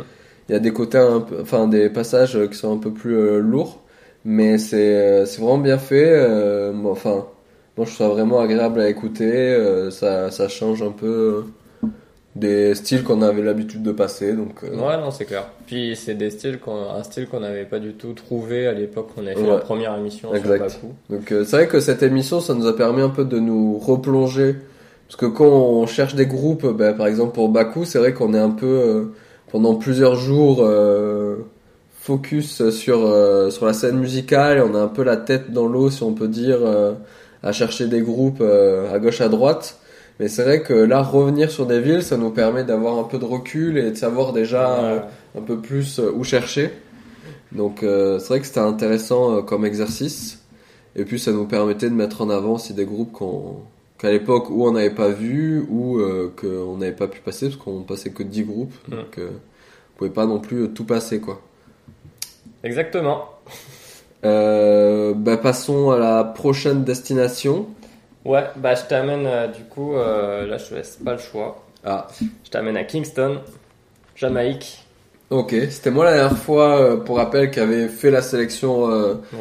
[0.50, 3.40] Il y a des côtés, un peu, enfin des passages qui sont un peu plus
[3.40, 3.80] lourds,
[4.26, 6.28] mais c'est c'est vraiment bien fait.
[6.86, 7.26] enfin,
[7.80, 9.32] moi je trouve ça vraiment agréable à écouter.
[9.34, 11.46] euh, ça ça change un peu
[11.86, 11.88] euh,
[12.36, 14.64] des styles qu'on avait l'habitude de passer, donc.
[14.64, 15.46] euh, Ouais, non, c'est clair.
[15.66, 19.08] Puis c'est des styles qu'on, un style qu'on n'avait pas du tout trouvé à l'époque
[19.16, 19.48] qu'on avait fait Ouais.
[19.50, 20.70] la première émission Exact.
[20.70, 20.94] sur Baku.
[21.10, 23.78] Donc euh, c'est vrai que cette émission, ça nous a permis un peu de nous
[23.80, 24.56] replonger.
[25.08, 28.34] Parce que quand on cherche des groupes, ben, par exemple pour Baku, c'est vrai qu'on
[28.36, 29.06] est un peu euh,
[29.52, 30.64] pendant plusieurs jours
[32.02, 33.00] focus sur
[33.52, 34.58] sur la scène musicale.
[34.60, 36.60] Et on a un peu la tête dans l'eau, si on peut dire,
[37.44, 39.80] à chercher des groupes euh, à gauche à droite.
[40.20, 43.18] Mais c'est vrai que là, revenir sur des villes, ça nous permet d'avoir un peu
[43.18, 45.00] de recul et de savoir déjà euh,
[45.38, 46.72] un peu plus euh, où chercher.
[47.52, 50.44] Donc c'est vrai que c'était intéressant comme exercice.
[50.96, 53.58] Et puis ça nous permettait de mettre en avant aussi des groupes qu'on
[54.00, 57.58] qu'à l'époque où on n'avait pas vu ou euh, qu'on n'avait pas pu passer parce
[57.58, 58.74] qu'on passait que 10 groupes.
[58.88, 61.42] Donc euh, on pouvait pas non plus tout passer quoi.
[62.64, 63.26] Exactement.
[64.26, 67.68] Euh, bah, passons à la prochaine destination.
[68.26, 71.64] Ouais, bah je t'amène euh, du coup, euh, là je te laisse pas le choix.
[71.86, 72.08] Ah,
[72.44, 73.40] Je t'amène à Kingston,
[74.16, 74.84] Jamaïque.
[75.30, 75.56] ok.
[75.70, 78.84] C'était moi la dernière fois, euh, pour rappel, qui avait fait la sélection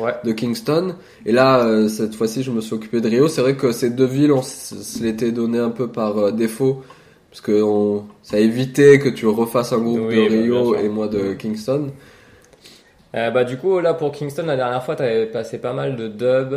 [0.01, 0.15] Ouais.
[0.25, 0.95] de Kingston.
[1.27, 3.27] Et là, cette fois-ci, je me suis occupé de Rio.
[3.27, 6.83] C'est vrai que ces deux villes, on se l'était donné un peu par défaut.
[7.31, 10.75] Parce que on, ça a évité que tu refasses un groupe Oui, de bah, Rio
[10.77, 11.91] et moi de Kingston.
[13.15, 16.09] Euh, bah du coup là pour Kingston la dernière fois t'avais passé pas mal de
[16.09, 16.55] dub,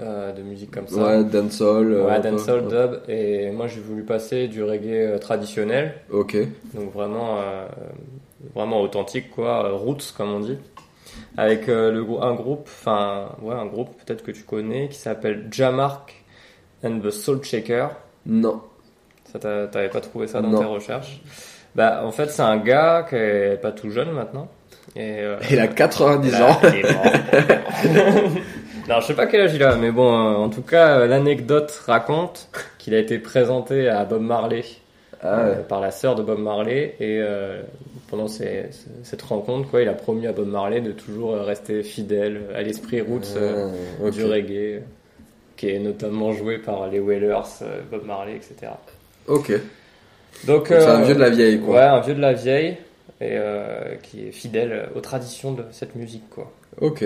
[0.00, 1.02] euh, de musique comme ça.
[1.04, 1.92] Ouais, dancehall.
[1.92, 6.36] euh, Ouais, dancehall, dub, et moi j'ai voulu passer du reggae euh, traditionnel, Ok.
[6.74, 7.38] donc vraiment,
[8.54, 10.58] vraiment authentique quoi, roots comme on dit,
[11.36, 16.12] avec le, un groupe, enfin ouais un groupe peut-être que tu connais qui s'appelle Jamark
[16.82, 17.90] and the Soul Shaker.
[18.26, 18.60] Non.
[19.32, 20.58] Ça t'avais pas trouvé ça dans Non.
[20.58, 21.20] tes recherches
[21.76, 24.48] Bah en fait c'est un gars qui est pas tout jeune maintenant.
[24.96, 26.60] Et, euh, il a 90 là, ans.
[28.86, 31.06] Non, je sais pas quel âge il a, mais bon, euh, en tout cas, euh,
[31.06, 34.62] l'anecdote raconte qu'il a été présenté à Bob Marley.
[35.26, 36.96] Ah par la sœur de Bob Marley.
[37.00, 37.22] Et
[38.10, 42.60] pendant cette rencontre quoi il a promis à Bob Marley de toujours rester fidèle à
[42.60, 44.82] l'esprit roots ah, du reggae
[45.56, 48.72] qui est notamment joué par les Wailers Bob Marley etc
[49.26, 49.52] ok.
[50.46, 51.76] Donc c'est un vieux de la vieille quoi.
[51.76, 52.76] ouais un vieux de la vieille
[53.24, 56.28] et euh, qui est fidèle aux traditions de cette musique.
[56.30, 56.52] Quoi.
[56.80, 57.04] Ok.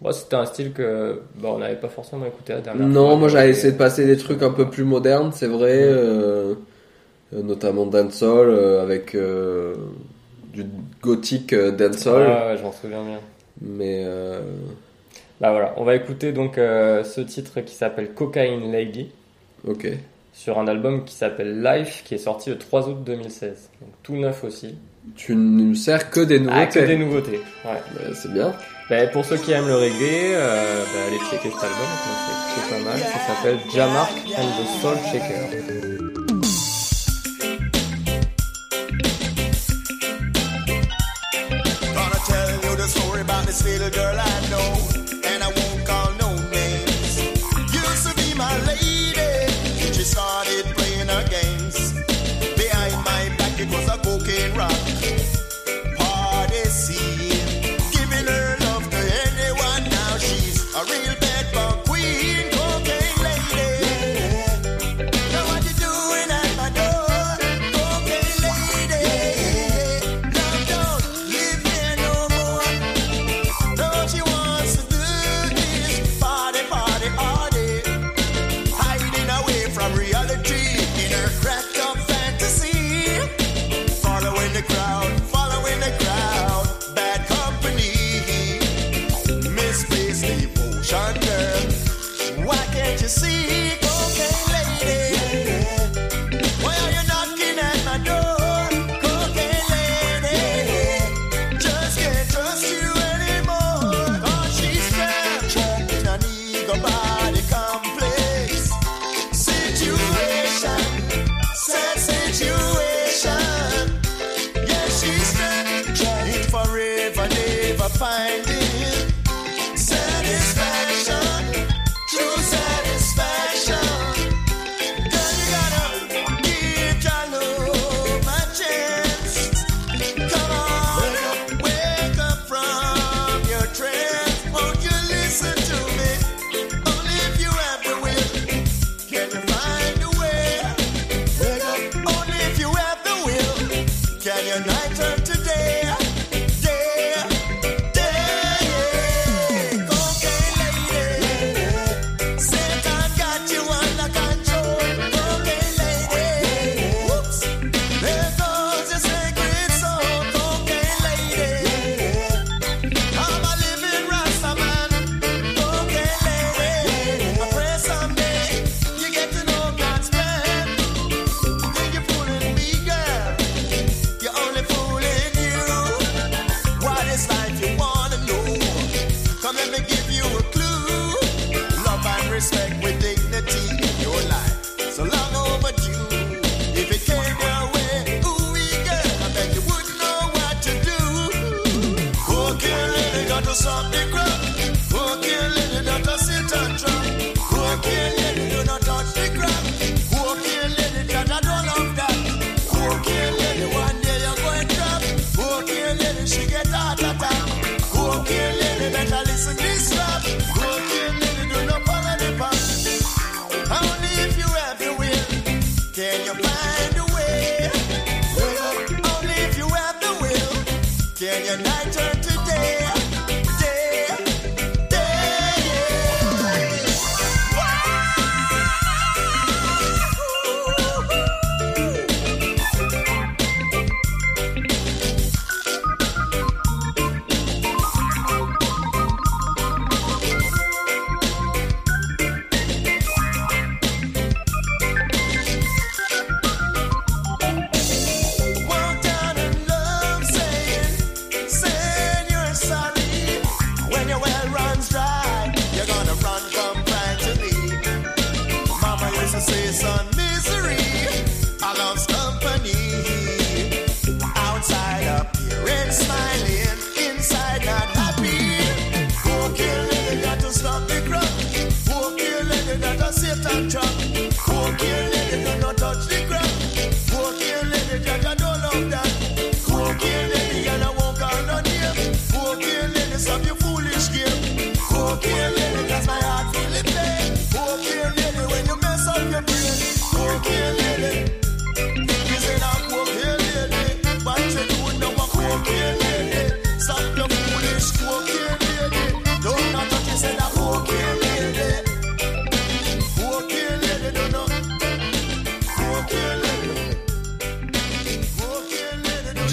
[0.00, 3.28] Bon, c'était un style que bon, on n'avait pas forcément écouté la dernière Non, moi
[3.28, 6.54] j'avais euh, essayé de passer des trucs un peu plus modernes, c'est vrai, euh,
[7.32, 10.64] notamment dancehall euh, avec du
[11.02, 12.26] gothique dancehall.
[12.26, 13.20] Ah, ouais, je m'en souviens bien.
[13.60, 19.10] Mais là voilà, on va écouter donc ce titre qui s'appelle Cocaine Lady.
[19.68, 19.86] Ok.
[20.32, 24.16] Sur un album qui s'appelle Life, qui est sorti le 3 août 2016, donc tout
[24.16, 24.76] neuf aussi
[25.16, 26.60] tu ne me sers que des nouveautés.
[26.60, 27.82] Ah, que des nouveautés, ouais.
[27.94, 28.52] Bah, c'est bien.
[28.88, 31.86] Bah, pour ceux qui aiment le reggae, euh, bah, allez checker cet album,
[32.54, 32.98] c'est pas mal.
[32.98, 35.89] Ça s'appelle Jamark and the Soul Shaker.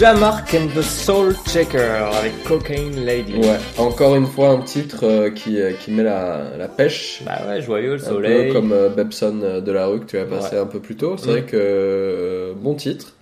[0.08, 1.80] Jamark and the Soul Checker
[2.18, 3.40] avec Cocaine Lady.
[3.40, 7.22] Ouais, encore une fois un titre euh, qui, euh, qui met la, la pêche.
[7.26, 8.48] Bah ouais, joyeux, le Un soleil.
[8.48, 10.62] peu comme euh, Bebson euh, de la rue que tu as passé Ouais.
[10.62, 11.18] un peu plus tôt.
[11.18, 11.32] C'est Mm.
[11.32, 13.16] vrai que euh, bon titre.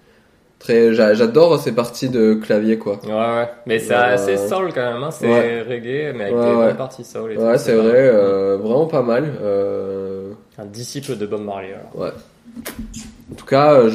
[0.60, 3.00] Très, j'adore ces parties de clavier quoi.
[3.04, 3.50] Ouais, ouais.
[3.66, 5.10] Mais c'est Euh, assez soul quand même, hein.
[5.10, 5.64] c'est ouais.
[5.68, 7.32] reggae, mais avec Ouais, des bonnes parties soul.
[7.32, 8.12] et Ouais, c'est vrai,
[8.58, 9.24] vraiment pas mal.
[10.60, 11.74] Un disciple de Bob Marley.
[11.74, 12.00] alors.
[12.06, 12.14] ouais.
[13.32, 13.90] En tout cas, euh,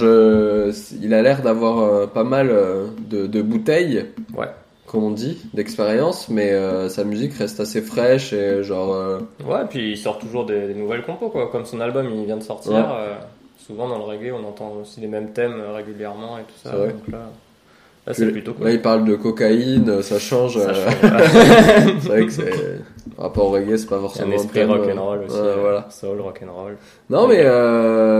[0.72, 4.07] je, il a l'air d'avoir euh, pas mal euh, de, de bouteilles,
[4.37, 4.49] Ouais.
[4.87, 8.93] comme on dit, d'expérience, mais euh, sa musique reste assez fraîche et genre.
[8.95, 11.49] euh, Ouais, puis il sort toujours des, des nouvelles compos, quoi.
[11.53, 12.72] Comme son album, il vient de sortir.
[12.72, 12.78] Ouais.
[12.81, 13.14] euh,
[13.64, 16.74] souvent dans le reggae, on entend aussi les mêmes thèmes régulièrement et tout ça.
[16.74, 16.89] Vrai.
[16.89, 17.18] Donc là,
[18.09, 18.64] là c'est plutôt cool.
[18.66, 20.59] Là, il parle de cocaïne, ça change.
[20.59, 21.28] Ça change, voilà.
[22.01, 22.51] c'est vrai que c'est.
[23.16, 25.37] Par rapport au reggae, c'est pas Il y a forcément un esprit rock'n'roll aussi.
[25.61, 25.87] voilà.
[25.91, 26.76] Soul, rock'n'roll.
[27.11, 27.45] Non, mais,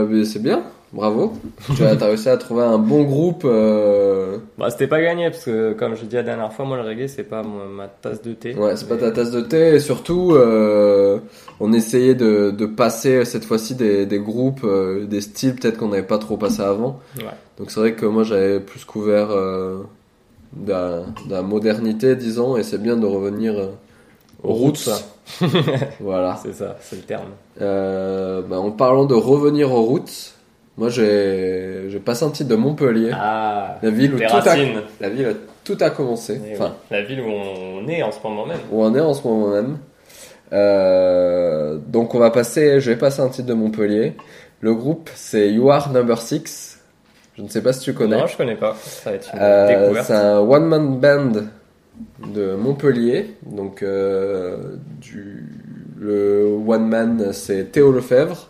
[0.09, 0.63] mais c'est bien,
[0.93, 1.33] bravo.
[1.77, 3.43] tu as réussi à trouver un bon groupe.
[3.45, 6.83] euh, Bah, c'était pas gagné, parce que comme je dis la dernière fois, moi le
[6.83, 8.55] reggae, c'est pas ma tasse de thé.
[8.55, 9.75] Ouais, c'est pas ta tasse de thé.
[9.75, 11.19] Et surtout, euh,
[11.61, 15.89] on essayait de, de passer cette fois-ci des, des groupes, euh, des styles peut-être qu'on
[15.89, 16.99] n'avait pas trop passé avant.
[17.19, 17.25] Ouais.
[17.59, 19.79] Donc c'est vrai que moi j'avais plus couvert euh,
[20.57, 23.67] de la- de la modernité, disons, et c'est bien de revenir euh,
[24.43, 24.89] aux roots.
[24.89, 25.49] roots.
[26.01, 26.39] voilà.
[26.43, 27.29] C'est ça, c'est le terme.
[27.61, 30.33] Euh, bah, en parlant de revenir aux roots,
[30.81, 34.81] moi j'ai passé un titre de Montpellier, Ah, la ville où tout a, racines.
[35.01, 36.41] la ville où tout a commencé.
[36.43, 38.59] Eh oui, Enfin, La ville où on est en ce moment même.
[38.73, 39.79] où on est en ce moment même.
[40.53, 44.15] Euh, donc on va passer, je vais passer un titre de Montpellier.
[44.61, 46.81] Le groupe c'est You Are Number 6.
[47.37, 48.17] Je ne sais pas si tu connais.
[48.19, 48.75] Non, je connais pas.
[48.83, 50.07] Ça va être une Euh, découverte.
[50.07, 51.33] c'est un one man band
[52.27, 53.37] de Montpellier.
[53.47, 54.57] Donc euh,
[55.01, 55.47] du
[55.99, 58.49] le one man c'est Théo Lefebvre.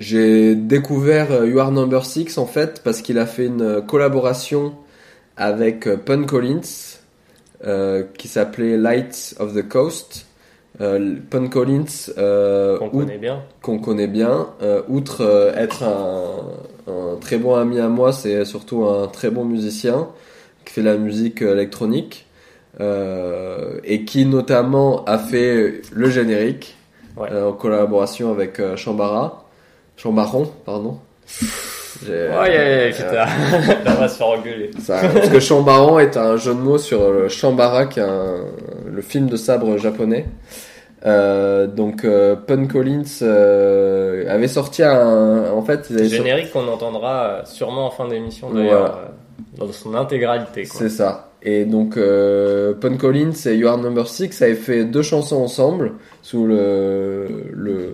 [0.00, 3.82] Euh, j'ai découvert euh, You Are Number 6 en fait parce qu'il a fait une
[3.86, 4.74] collaboration
[5.36, 6.60] avec euh, Pun Collins
[7.66, 10.26] euh, qui s'appelait Lights of the Coast.
[10.80, 11.84] Euh, Pun Collins,
[12.16, 13.42] euh, Qu'on connaît bien.
[13.60, 14.48] qu'on connaît bien.
[14.62, 16.36] Euh, outre euh, être un,
[16.90, 20.08] un très bon ami à moi, c'est surtout un très bon musicien
[20.64, 22.26] qui fait la musique euh, électronique
[22.80, 26.76] euh, et qui notamment a fait le générique
[27.16, 27.28] Ouais.
[27.32, 28.76] euh, en collaboration avec euh,
[30.02, 30.98] Chambara, Chambaron, pardon.
[32.08, 32.92] Ouais,
[33.86, 34.70] on va se faire engueuler.
[34.80, 38.44] ça, parce que Chambaran est un jeu de mots sur le Shambara, qui est un-
[38.90, 40.24] le film de sabre japonais.
[41.04, 47.24] Euh, donc euh, Pun Collins euh, avait sorti un, en fait, sorti- Générique qu'on entendra
[47.24, 48.96] euh, sûrement en fin d'émission d'ailleurs,
[49.58, 50.64] euh, dans son intégralité.
[50.64, 51.30] C'est ça.
[51.42, 55.92] Et donc euh, Pun Collins et You Are Number 6 avaient fait deux chansons ensemble
[56.22, 57.92] sous le le,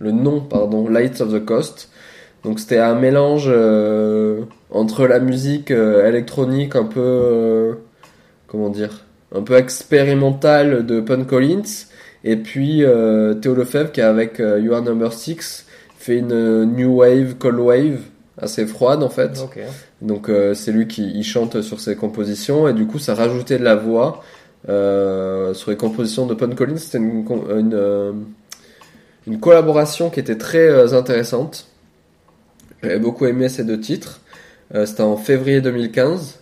[0.00, 1.88] le nom pardon Lights of the Coast.
[2.42, 7.74] Donc c'était un mélange euh, entre la musique euh, électronique un peu euh,
[8.46, 11.86] comment dire un peu expérimentale de Pun Collins
[12.24, 12.82] et puis
[13.40, 18.00] Théo Lefebvre qui avec You Are Number 6 fait une new wave cold wave
[18.38, 19.40] assez froide en fait.
[20.02, 23.64] Donc c'est lui qui il chante sur ses compositions et du coup ça rajoutait de
[23.64, 24.24] la voix
[24.66, 26.76] sur les compositions de Pun Collins.
[26.76, 27.24] C'était une,
[29.26, 31.66] une collaboration qui était très euh, intéressante.
[32.82, 34.20] J'avais beaucoup aimé ces deux titres.
[34.74, 36.40] Euh, C'était en février 2015.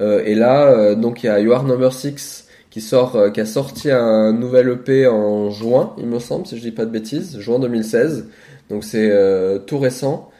[0.00, 3.30] Euh, et là, euh, donc il y a You Are Number 6 qui sort, euh,
[3.30, 6.84] qui a sorti un nouvel EP en juin, il me semble, si je dis pas
[6.84, 8.26] de bêtises, juin 2016.
[8.70, 10.30] Donc c'est euh, tout récent.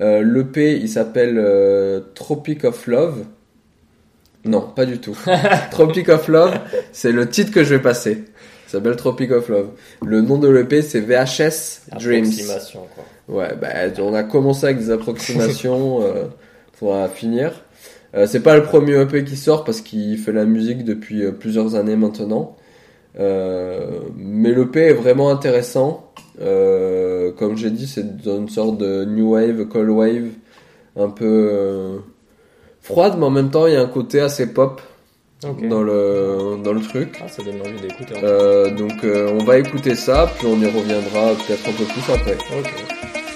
[0.00, 3.24] Euh, L'EP, il s'appelle euh, Tropic of Love.
[4.44, 5.18] Non, pas du tout.
[5.70, 6.54] Tropic of Love,
[6.92, 8.24] c'est le titre que je vais passer.
[8.68, 9.70] Ça s'appelle Tropic of Love.
[10.04, 12.24] Le nom de l'EP, c'est VHS Dreams.
[12.24, 13.34] Approximation, quoi.
[13.34, 13.68] Ouais, bah,
[14.02, 16.02] on a commencé avec des approximations,
[16.82, 17.64] euh, finir.
[18.14, 21.32] Euh, c'est pas le premier EP qui sort parce qu'il fait la musique depuis euh,
[21.32, 22.56] plusieurs années maintenant.
[23.18, 26.12] Euh, mais l'EP est vraiment intéressant.
[26.42, 30.28] Euh, comme j'ai dit, c'est dans une sorte de new wave, cold wave,
[30.94, 31.98] un peu euh,
[32.82, 34.82] froide, mais en même temps, il y a un côté assez pop
[35.44, 35.68] Ok.
[35.68, 37.18] dans le dans le truc.
[37.22, 38.14] Ah, ça donne envie d'écouter.
[38.16, 41.84] en Euh, donc, euh, on va écouter ça, puis on y reviendra peut-être un peu
[41.84, 42.36] plus après.
[42.36, 42.58] fait.
[42.58, 43.27] Ok.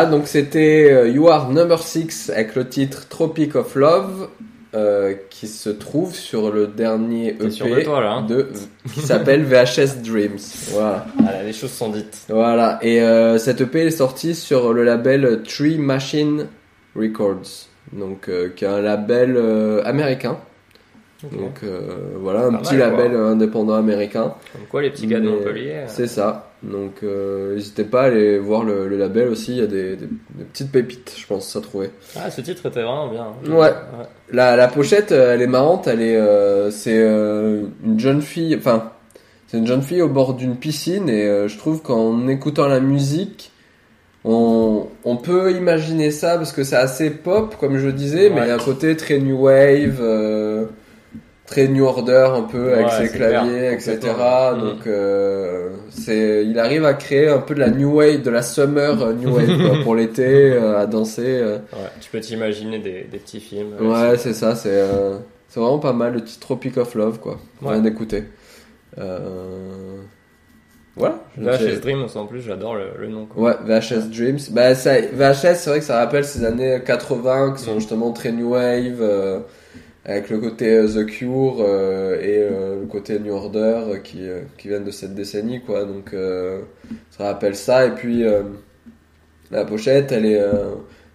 [0.00, 4.28] Voilà, donc c'était euh, You Are Number 6 avec le titre Tropic of Love
[4.74, 8.48] euh, qui se trouve sur le dernier EP sûr de toi, là, hein de-
[8.94, 10.38] qui s'appelle VHS Dreams.
[10.70, 11.06] Voilà.
[11.26, 12.18] Ah, les choses sont dites.
[12.28, 16.46] Voilà, et euh, cette EP est sortie sur le label Tree Machine
[16.96, 19.36] Records, donc euh, qui est un label
[19.84, 20.38] américain.
[21.32, 21.60] Donc
[22.16, 23.02] voilà, un Pas petit mal, quoi.
[23.02, 24.34] label indépendant américain.
[24.52, 25.82] Comme quoi, les petits gars de Montpellier.
[25.86, 26.49] C'est ça.
[26.62, 29.96] Donc euh, n'hésitez pas à aller voir le, le label aussi, il y a des,
[29.96, 31.90] des- des petites pépites, je pense, à trouver.
[32.16, 33.28] Ah, ce titre était vraiment bien.
[33.48, 33.70] Ouais.
[34.30, 38.54] La, la pochette, euh, elle est marrante, elle est, euh, c'est euh, une jeune fille,
[38.56, 38.92] enfin,
[39.48, 42.80] c'est une jeune fille au bord d'une piscine et euh, je trouve qu'en écoutant la
[42.80, 43.52] musique,
[44.24, 48.48] on, on peut imaginer ça parce que c'est assez pop, comme je disais, mais il
[48.48, 50.66] y a un côté très new wave, euh,
[51.50, 53.98] très new order un peu avec ses claviers, clair, etc.
[54.54, 54.60] Mm.
[54.60, 58.40] Donc, euh, c'est, il arrive à créer un peu de la new wave, de la
[58.42, 61.24] summer euh, new wave quoi, pour l'été, euh, à danser.
[61.26, 61.56] euh.
[61.72, 63.72] Ouais, tu peux t'imaginer des, des petits films.
[63.80, 64.82] Ouais, c'est- ça, c'est
[65.48, 67.38] c'est vraiment pas mal le petit Tropic of Love quoi.
[67.60, 67.72] Ouais.
[67.72, 68.22] Rien d'écouter.
[70.96, 71.18] Voilà.
[71.36, 73.26] VHS Dreams en plus, j'adore le, le nom.
[73.26, 73.42] Quoi.
[73.42, 74.38] Ouais, VHS Dreams.
[74.50, 77.78] Bah, ça, VHS, c'est vrai que ça rappelle ces années 80 qui sont Mm.
[77.80, 79.00] justement très new wave,
[80.04, 84.20] avec le côté euh, The Cure euh, et euh, le côté New Order qui,
[84.58, 85.84] qui viennent de cette décennie, quoi.
[85.84, 86.14] Donc,
[87.10, 87.86] ça rappelle ça.
[87.86, 88.24] Et puis,
[89.50, 90.42] la pochette, elle est.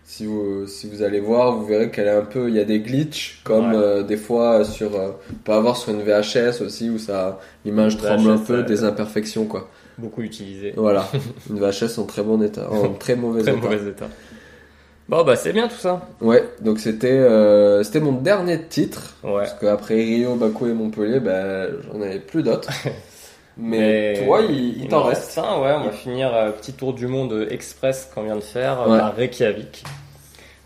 [0.03, 2.65] si vous, si vous allez voir, vous verrez qu'elle est un peu, il y a
[2.65, 4.03] des glitches, comme Ouais.
[4.03, 8.37] des fois sur, on peut avoir sur une VHS aussi, où ça, l'image tremble un
[8.37, 9.69] peu, des imperfections, quoi.
[9.97, 10.73] Beaucoup utilisé.
[10.75, 11.07] Voilà,
[11.49, 13.61] une VHS en très bon état, en très mauvais Très état.
[13.61, 14.09] mauvais état.
[15.07, 16.01] Bon, bah c'est bien tout ça.
[16.19, 19.33] Ouais, donc c'était euh, c'était mon dernier titre, Ouais.
[19.43, 22.69] parce qu'après Rio, Bakou et Montpellier, bah, j'en avais plus d'autres.
[23.57, 25.37] Mais, Mais toi, il, il t'en m'en reste.
[25.37, 28.81] un, ouais, on va finir euh, petit tour du monde express qu'on vient de faire
[28.81, 28.99] euh, Ouais.
[28.99, 29.83] à Reykjavik.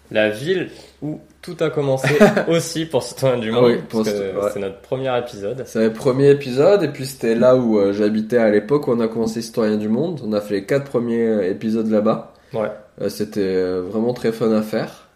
[0.09, 0.69] La ville
[1.03, 2.07] où tout a commencé
[2.47, 3.65] aussi pour Citoyen du Monde.
[3.65, 4.49] Oui, pour parce que ce- ouais.
[4.53, 5.63] c'est notre premier épisode.
[5.67, 8.99] C'est le premier épisode, et puis c'était là où euh, j'habitais à l'époque où on
[9.01, 10.21] a commencé Citoyen du Monde.
[10.25, 12.33] On a fait les quatre premiers euh, épisodes là-bas.
[12.55, 12.71] Ouais.
[13.01, 15.07] Euh, c'était euh, vraiment très fun à faire.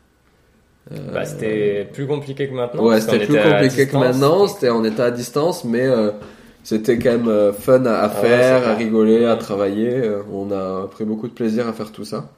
[0.92, 2.86] Euh, Bah, c'était plus compliqué que maintenant.
[2.86, 4.48] ouais, c'était plus compliqué que maintenant.
[4.48, 5.88] C'était, on était à distance, mais
[6.64, 10.02] c'était quand même fun à, Ah ouais, faire, à rigoler, à travailler.
[10.32, 12.30] On a pris beaucoup de plaisir à faire tout ça.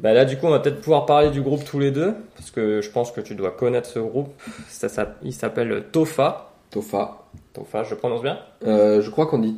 [0.00, 2.50] Bah là, du coup, on va peut-être pouvoir parler du groupe tous les deux, parce
[2.50, 4.28] que je pense que tu dois connaître ce groupe.
[4.68, 6.50] Ça, ça- il s'appelle Tofa.
[6.72, 7.18] Tofa.
[7.52, 8.38] Tofa, je prononce bien?
[8.66, 9.56] Euh, je crois qu'on dit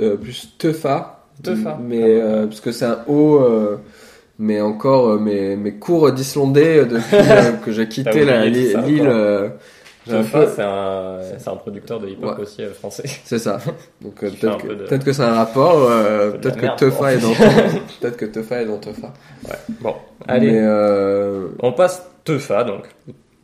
[0.00, 1.20] euh, plus Tefa.
[1.44, 1.78] Tefa.
[1.80, 3.40] Mais euh, parce que c'est un O.
[4.38, 8.50] mais encore euh, mes, mes cours d'islandais euh, depuis euh, que j'ai quitté la- tout
[8.86, 9.08] l'île.
[9.08, 9.48] euh,
[10.06, 12.42] peu- c'est un, c'est un producteur de hip-hop Ouais.
[12.42, 13.02] aussi euh, français.
[13.24, 13.58] C'est ça.
[14.00, 15.82] Donc euh, peut-être que, de- peut-être que c'est un rapport.
[15.90, 17.32] euh, peut-être que merde, Tefa est dans
[18.00, 19.12] peut-être que Tefa est dans Tefa.
[19.80, 19.94] Bon,
[20.26, 22.84] allez, Mais on passe Tofa, donc.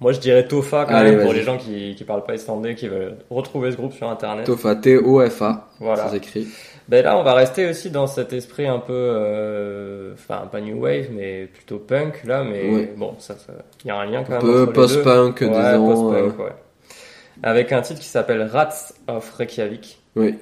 [0.05, 2.75] Moi, je dirais Tofa quand Allez, même pour les gens qui, qui parlent pas islandais,
[2.75, 4.45] qui veulent retrouver ce groupe sur internet.
[4.45, 5.69] Tofa T O F A.
[5.81, 6.03] Voilà.
[6.05, 6.47] Ça s'écrit.
[6.89, 10.79] Ben là, on va rester aussi dans cet esprit un peu, euh, enfin pas new
[10.79, 12.45] wave, mais plutôt punk là.
[12.45, 12.89] Mais Oui.
[12.99, 13.35] bon, ça,
[13.83, 14.67] il y a un lien quand Un même.
[14.67, 15.41] peu post-punk.
[15.41, 15.87] Ouais, disons.
[16.13, 16.53] post-punk, euh, ouais.
[17.43, 19.99] Avec un titre qui s'appelle Rats of Reykjavik.
[20.17, 20.35] oui.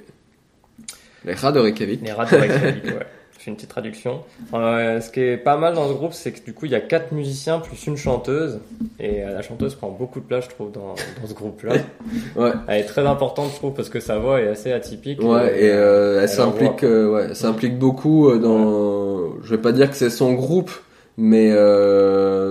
[1.24, 2.00] Les rats de Reykjavik.
[2.04, 3.06] Les rats de Reykjavik, ouais.
[3.43, 4.20] Je fais une petite traduction.
[4.55, 6.76] Euh, ce qui est pas mal dans ce groupe, c'est que du coup, il y
[6.76, 8.61] a quatre musiciens plus une chanteuse.
[9.01, 11.74] Et euh, la chanteuse prend beaucoup de place, je trouve, dans, dans ce groupe-là.
[12.36, 12.53] Ouais.
[12.68, 15.20] Elle est très importante, je trouve, parce que sa voix est assez atypique.
[15.20, 19.40] Ouais, et euh, elle elle s'implique, ouais, s'implique beaucoup dans.
[19.43, 20.70] Je vais pas dire que c'est son groupe,
[21.16, 21.51] mais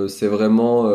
[0.10, 0.92] c'est vraiment.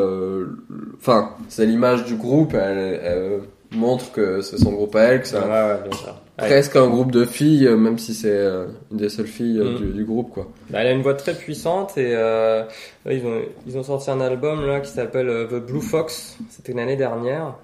[0.98, 2.52] Enfin, c'est l'image du groupe.
[2.52, 3.40] Elle, elle
[3.78, 6.14] montre que c'est son groupe à elle, que Ouais, un- ouais, bien sûr.
[6.36, 9.72] Presque un groupe de filles, euh, même si c'est euh, une des seules filles euh,
[9.72, 9.76] Mm.
[9.76, 10.48] du, du groupe, quoi.
[10.70, 12.64] Bah, elle a une voix très puissante et euh,
[13.10, 16.36] ils, ont, ils ont sorti un album là qui s'appelle The Blue Fox.
[16.50, 17.54] C'était l'année dernière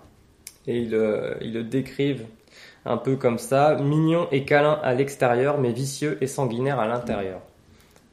[0.67, 2.25] et ils, euh, ils le décrivent
[2.87, 7.41] un peu comme ça, mignon et câlin à l'extérieur, mais vicieux et sanguinaire à l'intérieur.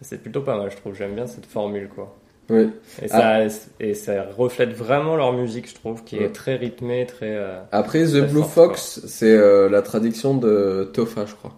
[0.01, 0.93] C'est plutôt pas mal, je trouve.
[0.95, 2.15] J'aime bien cette formule, quoi.
[2.49, 2.69] Oui.
[3.01, 3.39] Et ça,
[3.79, 6.25] et ça reflète vraiment leur musique, je trouve, qui Ouais.
[6.25, 7.35] est très rythmée, très.
[7.35, 11.53] euh, Après, The Très Blue Fox, c'est euh, la traduction de Tofa, je crois.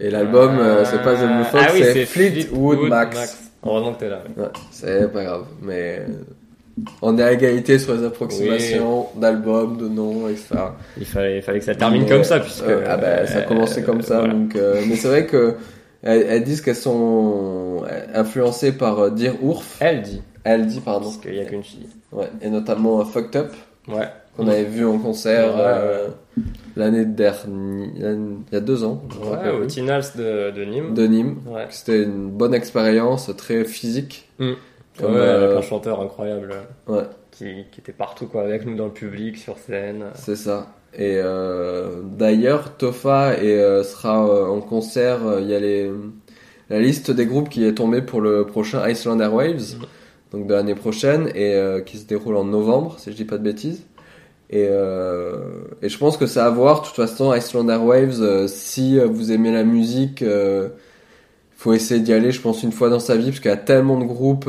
[0.00, 3.50] Et l'album, euh, c'est pas The Blue Fox, Ah oui, c'est Fleetwood Max.
[3.64, 4.22] Heureusement que t'es là.
[4.36, 4.42] ouais.
[4.44, 6.12] Ouais, c'est pas grave, mais euh,
[7.02, 10.48] on est à égalité sur les approximations d'albums, de noms, etc.
[10.98, 12.64] Il fallait, il fallait que ça termine Mais, comme ça, puisque.
[12.88, 14.32] ah bah, ça a commencé comme ça, voilà.
[14.34, 14.56] donc.
[14.88, 15.54] mais c'est vrai que
[16.02, 19.76] elles, elles disent qu'elles sont influencées par Dire Ourf.
[19.78, 21.06] Elle dit, Elle dit pardon.
[21.06, 21.88] parce qu'il y a qu'une fille.
[22.12, 23.52] Ouais, et notamment euh, Fucked Up.
[23.88, 24.08] Ouais.
[24.36, 26.08] qu'on avait vu en concert euh,
[26.76, 27.44] l'année dernière,
[27.96, 30.94] il y a deux ans, Ouais, au Tinals de, de Nîmes.
[30.94, 31.38] de Nîmes.
[31.46, 31.66] Ouais.
[31.70, 34.30] C'était une bonne expérience, très physique.
[34.38, 34.52] Mm.
[34.98, 36.54] Comme, ouais, euh, avec un chanteur incroyable
[36.86, 40.04] Ouais, qui, qui était partout quoi, avec nous dans le public, sur scène.
[40.14, 40.68] c'est ça.
[40.94, 45.18] Et euh, d'ailleurs, Tofa et, euh, sera euh, en concert.
[45.40, 45.90] Il y a les,
[46.70, 49.76] la liste des groupes qui est tombée pour le prochain Iceland Airwaves,
[50.32, 53.38] donc de l'année prochaine, et euh, qui se déroule en novembre, si je dis pas
[53.38, 53.82] de bêtises.
[54.50, 56.82] Et, euh, et je pense que c'est à voir.
[56.82, 60.68] De toute façon, Iceland Airwaves, euh, si euh, vous aimez la musique, euh,
[61.56, 63.56] faut essayer d'y aller, je pense, une fois dans sa vie, parce qu'il y a
[63.56, 64.46] tellement de groupes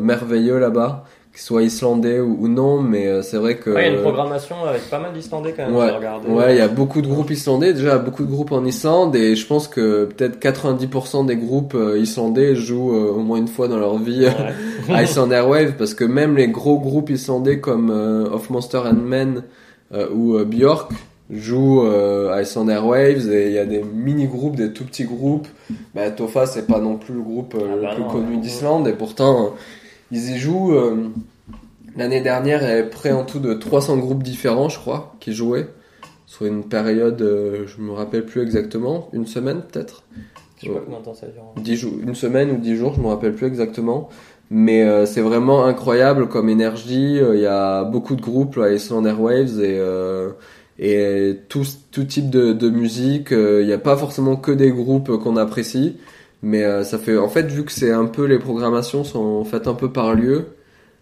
[0.00, 3.70] merveilleux là-bas, qu'ils soient islandais ou, ou non, mais euh, c'est vrai que...
[3.70, 6.60] Ouais, il y a une programmation avec pas mal d'Islandais quand même, Ouais, il y
[6.60, 10.06] a beaucoup de groupes islandais, déjà beaucoup de groupes en Islande, et je pense que
[10.06, 14.26] peut-être 90% des groupes euh, islandais jouent euh, au moins une fois dans leur vie
[14.88, 14.94] Ouais.
[14.94, 18.94] à Iceland Airwaves, parce que même les gros groupes islandais comme euh, Of Monster and
[18.94, 19.42] Men
[19.92, 20.90] euh, ou euh, Björk
[21.30, 25.46] jouent euh, à Iceland Airwaves, et il y a des mini-groupes, des tout petits groupes.
[25.94, 28.36] Bah, Tofa, c'est pas non plus le groupe euh, Ah le bah plus non, connu
[28.38, 29.52] d'Islande, et pourtant,
[30.10, 30.72] ils y jouent...
[30.74, 31.08] euh,
[31.96, 35.32] L'année dernière, il y avait près en tout de 300 groupes différents, je crois, qui
[35.32, 35.68] jouaient
[36.26, 40.04] sur une période, euh, je me rappelle plus exactement, une semaine peut-être,
[40.62, 41.42] Je sais pas combien de temps ça dure.
[41.42, 41.60] hein.
[41.60, 44.10] Dix jours, une semaine ou dix jours, je me rappelle plus exactement.
[44.50, 47.18] Mais euh, c'est vraiment incroyable comme énergie.
[47.18, 50.30] Euh, Il y a beaucoup de groupes à Iceland Airwaves et euh,
[50.78, 53.32] et tout tout type de, de musique.
[53.32, 55.96] Euh, Il n'y a pas forcément que des groupes qu'on apprécie,
[56.42, 59.66] mais euh, ça fait en fait vu que c'est un peu les programmations sont faites
[59.68, 60.46] un peu par lieu.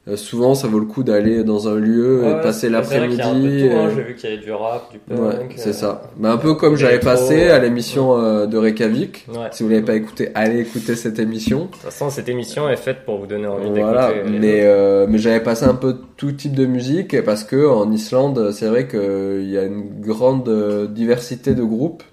[0.08, 3.20] euh, souvent, ça vaut le coup d'aller dans un lieu et de passer c'est l'après-midi.
[3.20, 3.88] hein.
[3.88, 5.18] euh, J'ai vu qu'il y avait du rap, du punk.
[5.20, 6.02] Ouais, c'est euh, ça.
[6.16, 9.26] Bah, un peu comme j'avais passé à l'émission euh, de Reykjavik.
[9.28, 9.48] Ouais.
[9.50, 11.62] Si vous l'avez pas écouté, allez écouter cette émission.
[11.62, 14.38] De toute façon, cette émission est faite pour vous donner envie Voilà, d'écouter.
[14.38, 18.52] mais euh, mais j'avais passé un peu tout type de musique parce que en Islande,
[18.52, 20.48] c'est vrai qu'il y a une grande
[20.94, 22.04] diversité de groupes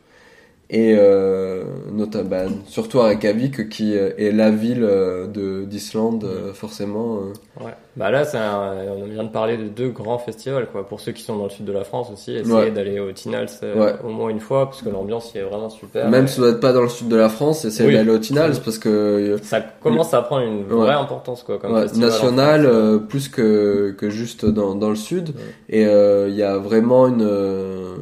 [0.70, 6.24] et euh, notamment bah, surtout à Reykjavik qui euh, est la ville euh, de d'Islande
[6.24, 7.18] euh, forcément.
[7.18, 7.64] euh.
[7.64, 7.74] Ouais.
[7.96, 10.88] Bah là, un- on vient de parler de deux grands festivals, quoi.
[10.88, 12.72] Pour ceux qui sont dans le sud de la France aussi, essayez Ouais.
[12.72, 13.94] d'aller au Tinals euh, Ouais.
[14.04, 16.10] au moins une fois, parce que l'ambiance y est vraiment super.
[16.10, 17.96] Même Et si vous n'êtes pas dans le sud de la France, essayez Oui.
[17.96, 21.74] d'aller au Tinals parce que euh, Ça commence à prendre une vraie importance, quoi, comme
[21.74, 22.10] Ouais, festival.
[22.10, 25.36] national euh, plus que, que juste dans, dans le sud
[25.70, 27.94] et euh, il y a vraiment une euh,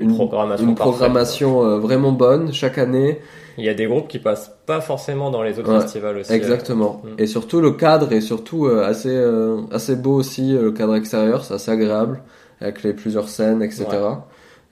[0.00, 3.20] Une programmation une parfaite, programmation euh, vraiment bonne chaque année.
[3.58, 6.32] Il y a des groupes qui passent pas forcément dans les autres Ouais, festivals aussi.
[6.32, 7.02] exactement.
[7.04, 7.08] Mm.
[7.20, 10.94] et surtout le cadre est surtout euh, assez euh, assez beau aussi euh, le cadre
[10.94, 12.22] extérieur c'est assez agréable
[12.60, 13.86] avec les plusieurs scènes etc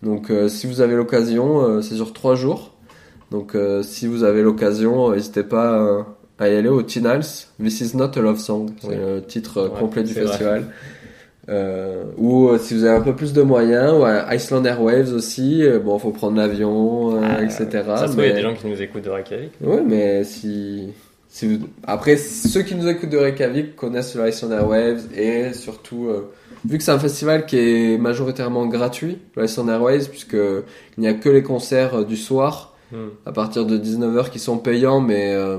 [0.02, 2.72] donc euh, si vous avez l'occasion euh, c'est sur trois jours.
[3.30, 6.02] Donc euh, si vous avez l'occasion euh, n'hésitez pas euh,
[6.38, 7.24] à y aller au Tinals.
[7.60, 8.70] This is not a love song.
[8.80, 8.94] C'est Oui.
[8.96, 10.62] le titre euh, Ouais, complet du c'est vrai.
[11.48, 15.62] Euh, ou euh, si vous avez un peu plus de moyens, ouais, Iceland Airwaves aussi,
[15.64, 17.66] euh, bon, faut prendre l'avion, euh, Ah, etc.
[17.86, 19.52] Ça se trouve, il y a mais- des gens qui nous écoutent de Reykjavik.
[19.62, 20.88] Ouais, mais si,
[21.28, 21.66] si vous...
[21.86, 26.30] après ceux qui nous écoutent de Reykjavik connaissent le Iceland Airwaves et surtout euh,
[26.66, 31.08] vu que c'est un festival qui est majoritairement gratuit, le Iceland Airwaves, puisque il n'y
[31.08, 33.08] a que les concerts du soir Hmm.
[33.26, 35.58] à partir de 19h qui sont payants, mais euh,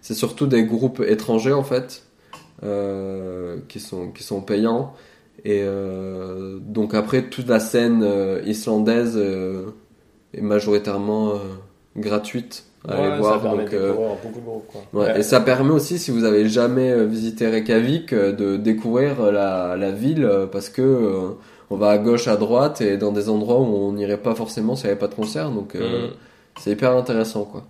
[0.00, 2.02] c'est surtout des groupes étrangers en fait
[2.64, 4.94] euh, qui sont qui sont payants
[5.44, 9.66] et euh, donc après toute la scène euh, islandaise euh,
[10.34, 11.38] est majoritairement euh,
[11.96, 14.82] gratuite à Ouais, aller voir ça permet donc de euh, beaucoup de groupes, quoi.
[14.92, 19.90] Ouais, Et ça permet aussi, si vous avez jamais visité Reykjavik, de découvrir la, la
[19.92, 21.28] ville parce que euh,
[21.70, 24.74] on va à gauche, à droite et dans des endroits où on n'irait pas forcément
[24.76, 25.50] s'il n'y avait pas de concert.
[25.50, 26.10] Donc euh, Hmm.
[26.58, 27.64] c'est hyper intéressant, quoi.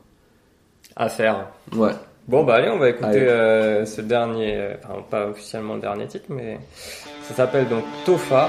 [0.97, 1.49] À faire.
[1.77, 1.93] Ouais.
[2.29, 6.27] Bon, bah allez, on va écouter euh, ce dernier, enfin pas officiellement le dernier titre,
[6.29, 6.59] mais
[7.29, 8.49] ça s'appelle donc Tofa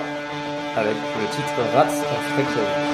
[0.75, 2.92] avec le titre Rats of.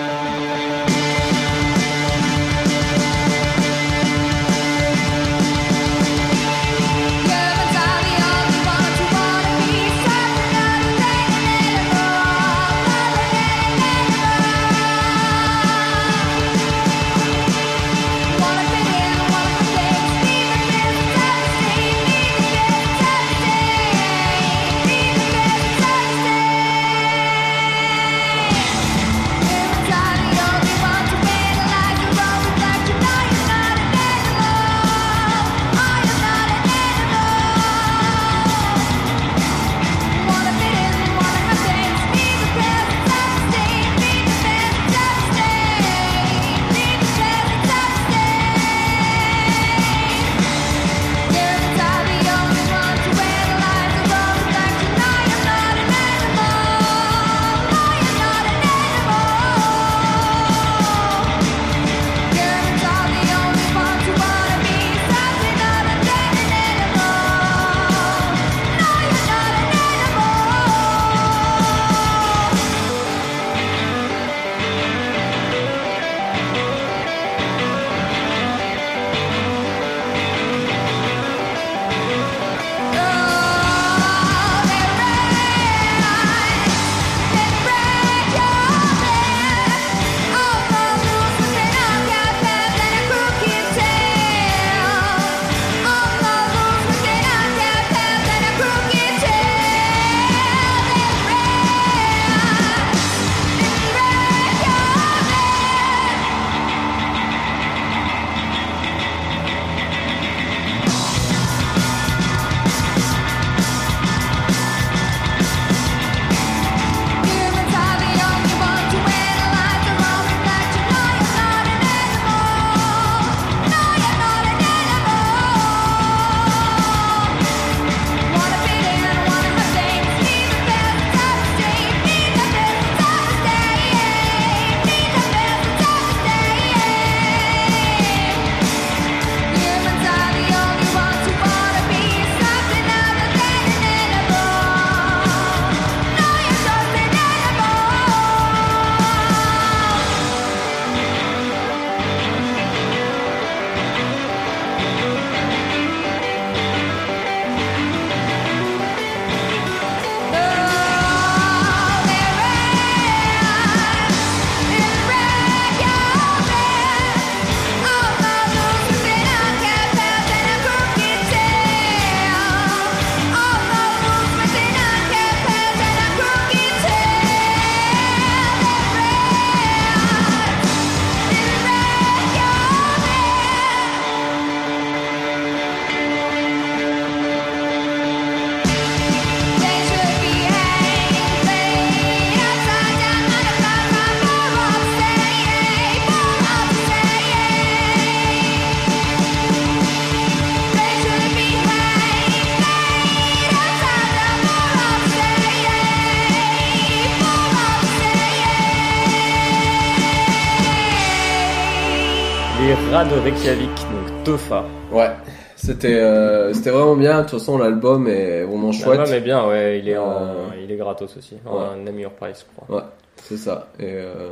[213.29, 214.65] Reykjavik, donc Tofa.
[214.91, 215.11] Ouais,
[215.55, 217.17] c'était euh, c'était vraiment bien.
[217.17, 218.97] De toute façon, l'album est vraiment chouette.
[218.97, 221.63] L'album est bien, ouais, il est, en, Euh, il est gratos aussi, en ouais.
[221.87, 222.75] un meilleur price, je crois.
[222.77, 222.83] Ouais,
[223.23, 223.67] c'est ça.
[223.79, 224.29] Et euh,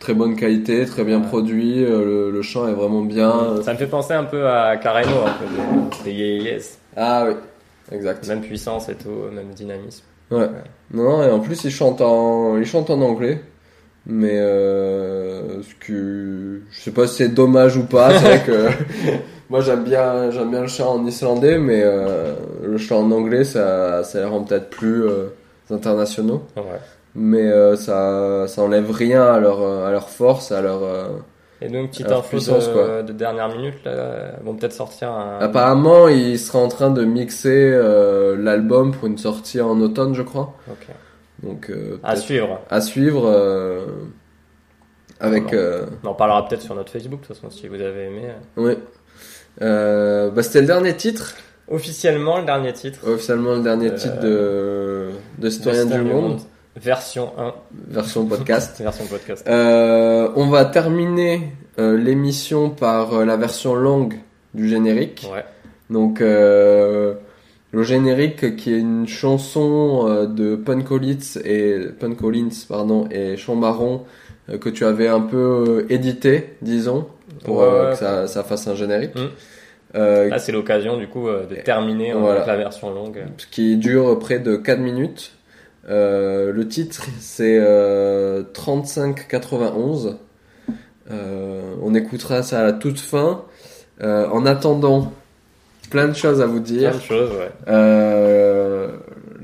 [0.00, 1.28] très bonne qualité, très bien Ouais.
[1.28, 1.76] produit.
[1.84, 3.62] le, le chant est vraiment bien.
[3.62, 6.78] Ça me fait penser un peu à Carreno, un peu des, des Yes.
[6.96, 7.34] Ah oui,
[7.92, 8.26] exact.
[8.26, 10.02] Même puissance et tout, même dynamisme.
[10.32, 10.48] Ouais.
[10.92, 13.40] Non, et en plus, il chante en, il chante en anglais.
[14.06, 18.10] Mais euh, ce que je sais pas si c'est dommage ou pas.
[18.18, 18.68] C'est vrai que
[19.50, 22.34] moi j'aime bien, j'aime bien le chant en islandais, mais euh,
[22.64, 25.26] le chant en anglais, ça, ça les rend peut-être plus euh,
[25.70, 26.42] internationaux.
[26.56, 26.62] Ouais.
[27.14, 30.82] Mais euh, ça, ça enlève rien à leur, euh, à leur force, à leur.
[30.84, 31.08] euh,
[31.60, 35.38] Et donc, petite info de, dernière minute, là, ils vont peut-être sortir un.
[35.40, 40.22] Apparemment, il sera en train de mixer euh, l'album pour une sortie en automne, je
[40.22, 40.54] crois.
[40.70, 40.86] Ok.
[41.42, 42.60] Donc euh, À suivre.
[42.68, 43.86] à suivre euh,
[45.20, 45.52] avec.
[45.52, 48.22] Euh, On en parlera peut-être sur notre Facebook, de toute façon, si vous avez aimé.
[48.56, 48.74] oui.
[49.60, 51.34] Bah, c'était le dernier titre,
[51.68, 52.98] Officiellement, le dernier titre.
[53.06, 56.40] officiellement le dernier titre de, de Citoyen du Monde,
[56.76, 57.54] Version 1,
[57.88, 58.78] version podcast.
[58.82, 59.46] version podcast.
[59.48, 64.14] Euh, on va terminer euh, l'émission par euh, la version longue
[64.54, 65.28] du générique.
[65.32, 65.44] Ouais.
[65.90, 67.14] Donc euh,
[67.72, 73.36] le générique qui est une chanson euh, de Pun Collins et Pun Collins pardon et
[73.36, 74.02] Sean Baron
[74.48, 77.06] euh, que tu avais un peu euh, édité disons
[77.44, 79.14] pour Ouais, euh, que ça, ça fasse un générique.
[79.96, 82.44] Euh, Là, c'est l'occasion, du coup, de terminer Voilà.
[82.46, 83.24] la version longue.
[83.50, 85.32] qui dure près de 4 minutes.
[85.88, 90.18] Euh, le titre c'est euh, 3591.
[91.10, 93.42] Euh, on écoutera ça à la toute fin.
[94.02, 95.12] En attendant,
[95.90, 96.90] plein de choses à vous dire.
[96.90, 97.50] Plein de choses, ouais.
[97.68, 98.88] Euh,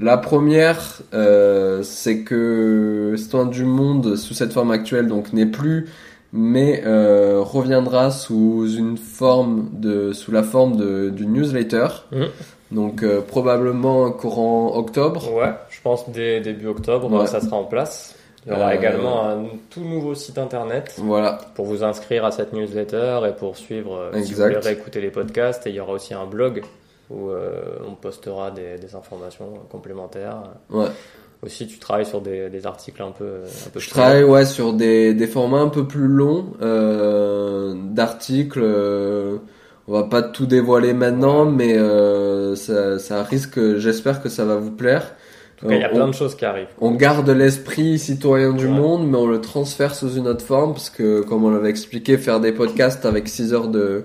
[0.00, 0.80] la première,
[1.14, 5.88] euh, c'est que Histoire du Monde sous cette forme actuelle donc n'est plus,
[6.32, 11.86] mais euh, reviendra sous une forme de, sous la forme de, du newsletter.
[12.12, 12.26] Mhm.
[12.72, 15.32] Donc euh, probablement courant octobre.
[15.32, 17.26] Ouais, je pense dès début octobre, Ouais.
[17.28, 18.15] ça sera en place.
[18.46, 22.30] Il y aura Euh, également un tout nouveau site internet Voilà, pour vous inscrire à
[22.30, 25.66] cette newsletter et pour suivre, euh, si vous voulez réécouter les podcasts.
[25.66, 26.62] Et il y aura aussi un blog
[27.10, 30.42] où euh, on postera des, des informations complémentaires.
[30.70, 30.86] ouais.
[31.44, 34.72] Aussi, tu travailles sur des, des articles un peu, un peu Je travaille ouais sur
[34.72, 38.60] des, des formats un peu plus longs euh, d'articles.
[38.62, 39.36] euh,
[39.86, 43.76] on va pas tout dévoiler maintenant, mais euh, ça, ça risque.
[43.76, 45.14] J'espère que ça va vous plaire.
[45.56, 46.66] En tout cas, il y a Euh, plein on- de choses qui arrivent.
[46.80, 48.72] On garde l'esprit citoyen du Ouais.
[48.72, 52.18] monde, mais on le transfère sous une autre forme, parce que, comme on l'avait expliqué,
[52.18, 54.04] faire des podcasts avec 6 heures de,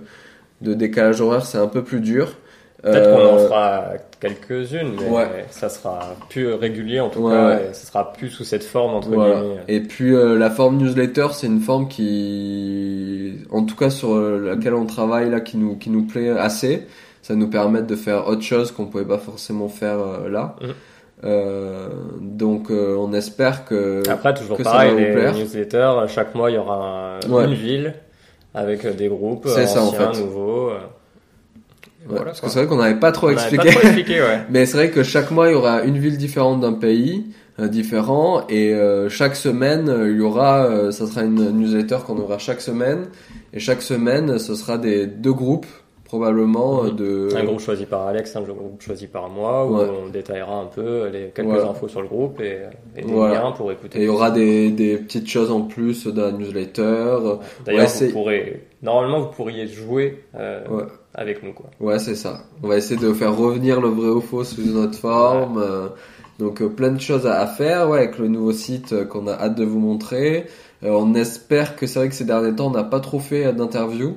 [0.62, 2.36] de décalage horaire, c'est un peu plus dur.
[2.84, 3.84] Peut-être Euh, qu'on en fera
[4.20, 5.46] quelques-unes, mais ouais.
[5.52, 7.68] ça sera plus régulier en tout Ouais, cas, ouais.
[7.70, 9.36] et ça sera plus sous cette forme entre Voilà.
[9.42, 9.56] guillemets.
[9.68, 14.40] Et puis euh, la forme newsletter, c'est une forme qui, en tout cas sur euh,
[14.40, 16.84] laquelle on travaille là, qui nous qui nous plaît assez.
[17.22, 20.56] Ça nous permet de faire autre chose qu'on pouvait pas forcément faire euh, là.
[20.62, 20.74] Mhm.
[21.24, 21.88] Euh,
[22.20, 25.34] donc euh, on espère que Après, toujours que ça pareil, va vous les plaire.
[25.36, 27.46] newsletters, chaque mois il y aura un- Ouais.
[27.46, 27.94] une ville
[28.56, 30.20] avec euh, des groupes C'est ça, en anciens, fait.
[30.22, 30.70] nouveaux.
[30.70, 30.78] euh.
[32.04, 33.66] Ouais, voilà, parce que c'est vrai qu'on n'avait pas trop On expliqué.
[33.66, 34.40] Pas trop expliqué, ouais.
[34.50, 37.28] Mais c'est vrai que chaque mois, il y aura une ville différente d'un pays
[37.60, 41.98] euh, différent et euh, chaque semaine, euh, il y aura, euh, ça sera une newsletter
[42.08, 43.06] qu'on aura chaque semaine
[43.54, 45.68] et chaque semaine, ce sera des deux groupes
[46.12, 46.96] probablement euh, Mhm.
[46.98, 49.86] de Un groupe choisi par Alex, un groupe choisi par moi, où Ouais.
[50.06, 52.58] on détaillera un peu les quelques infos sur le groupe et,
[52.98, 53.98] et des liens pour écouter.
[53.98, 57.18] et il y aura des, des petites choses en plus dans la newsletter.
[57.66, 60.60] D'ailleurs, vous pourrez, normalement, vous pourriez jouer euh,
[61.16, 61.68] avec nous, quoi.
[61.80, 62.42] Ouais, c'est ça.
[62.62, 65.58] On va essayer de faire revenir le vrai ou faux sous une autre forme.
[65.60, 65.88] euh,
[66.40, 69.28] donc euh, plein de choses à, à faire ouais, avec le nouveau site euh, qu'on
[69.28, 70.48] a hâte de vous montrer.
[70.84, 73.46] Euh, on espère que c'est vrai que ces derniers temps on n'a pas trop fait
[73.46, 74.16] euh, d'interviews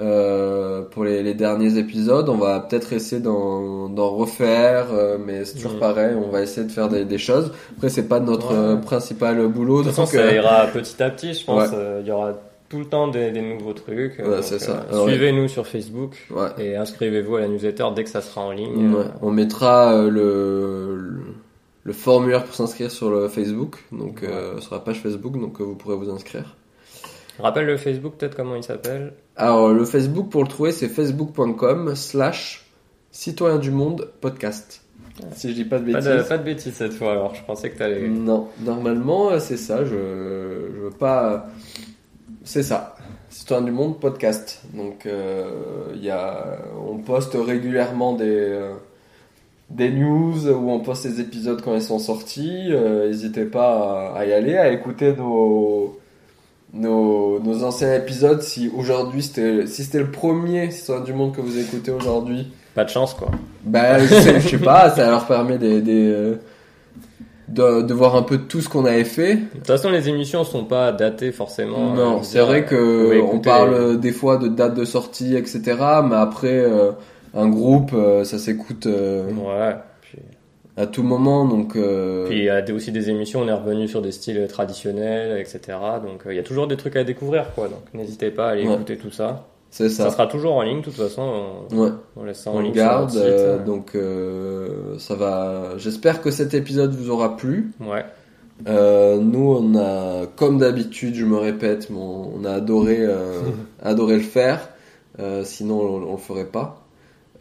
[0.00, 2.28] euh, pour les, les derniers épisodes.
[2.28, 5.78] On va peut-être essayer d'en refaire, euh, mais c'est toujours Mhm.
[5.80, 6.14] pareil.
[6.16, 7.52] On va essayer de faire des, des choses.
[7.76, 8.58] Après c'est pas notre Ouais.
[8.58, 9.78] euh, principal boulot.
[9.82, 11.70] De toute façon, donc, ça euh, ira petit à petit, je pense.
[11.70, 12.00] Ouais.
[12.00, 12.32] Il y aura
[12.68, 14.18] tout le temps des, des nouveaux trucs.
[14.18, 14.84] Ouais, c'est ça.
[15.06, 16.48] Suivez-nous sur Facebook ouais.
[16.58, 18.92] et inscrivez-vous à la newsletter dès que ça sera en ligne.
[18.94, 21.20] Ouais, on mettra le, le,
[21.84, 25.64] le formulaire pour s'inscrire sur le Facebook, donc euh, sur la page Facebook, donc euh,
[25.64, 26.56] vous pourrez vous inscrire.
[27.38, 31.94] Rappelle le Facebook, peut-être comment il s'appelle Alors le Facebook pour le trouver c'est facebook.com
[31.96, 32.64] slash
[33.10, 34.82] citoyen du monde podcast.
[35.32, 36.10] Si je dis pas de pas bêtises.
[36.10, 38.08] de, pas de bêtises cette fois, alors je pensais que t'allais.
[38.08, 41.46] Non, normalement euh, c'est ça, je, je veux pas...
[42.42, 42.96] C'est ça,
[43.30, 44.62] citoyen du monde podcast.
[44.74, 46.58] Donc euh, il y a...
[46.88, 48.24] on poste régulièrement des...
[48.26, 48.72] euh,
[49.70, 52.66] des news où on poste les épisodes quand ils sont sortis.
[52.70, 55.98] Euh, N'hésitez pas à, à y aller, à écouter nos,
[56.74, 61.40] nos, nos anciens épisodes, si aujourd'hui c'était si c'était le premier Histoire du monde que
[61.40, 63.30] vous écoutez aujourd'hui, Pas de chance, quoi.
[63.64, 66.34] bah je sais, je sais pas, ça leur permet des, des, euh,
[67.48, 69.36] de, de voir un peu tout ce qu'on avait fait.
[69.36, 71.92] De toute façon, les émissions sont pas datées forcément.
[71.92, 75.36] euh, Non, veux c'est dire, vrai que on parle des fois de date de sortie,
[75.36, 75.60] etc.
[76.08, 76.90] Mais après, euh,
[77.34, 79.76] un groupe, euh, ça s'écoute euh, Ouais.
[80.76, 83.86] À tout moment, donc euh, puis il y a aussi des émissions, on est revenu
[83.86, 85.60] sur des styles traditionnels, etc.
[86.04, 87.68] Donc euh, il y a toujours des trucs à découvrir, quoi.
[87.68, 88.74] Donc n'hésitez pas à aller Ouais.
[88.74, 89.46] écouter tout ça.
[89.70, 90.10] c'est Ça ça.
[90.10, 91.22] sera toujours en ligne, de toute façon.
[91.70, 91.90] On, Ouais.
[92.16, 93.20] on laisse ça en On ligne sur notre garde, site.
[93.20, 93.64] euh, euh.
[93.64, 95.74] donc euh, ça va.
[95.78, 97.70] J'espère que cet épisode vous aura plu.
[97.80, 98.04] Ouais.
[98.66, 102.98] Nous, on a, comme d'habitude, je me répète, mais on, on a adoré,
[103.82, 104.70] adoré le faire.
[105.44, 106.83] Sinon, on, on le ferait pas.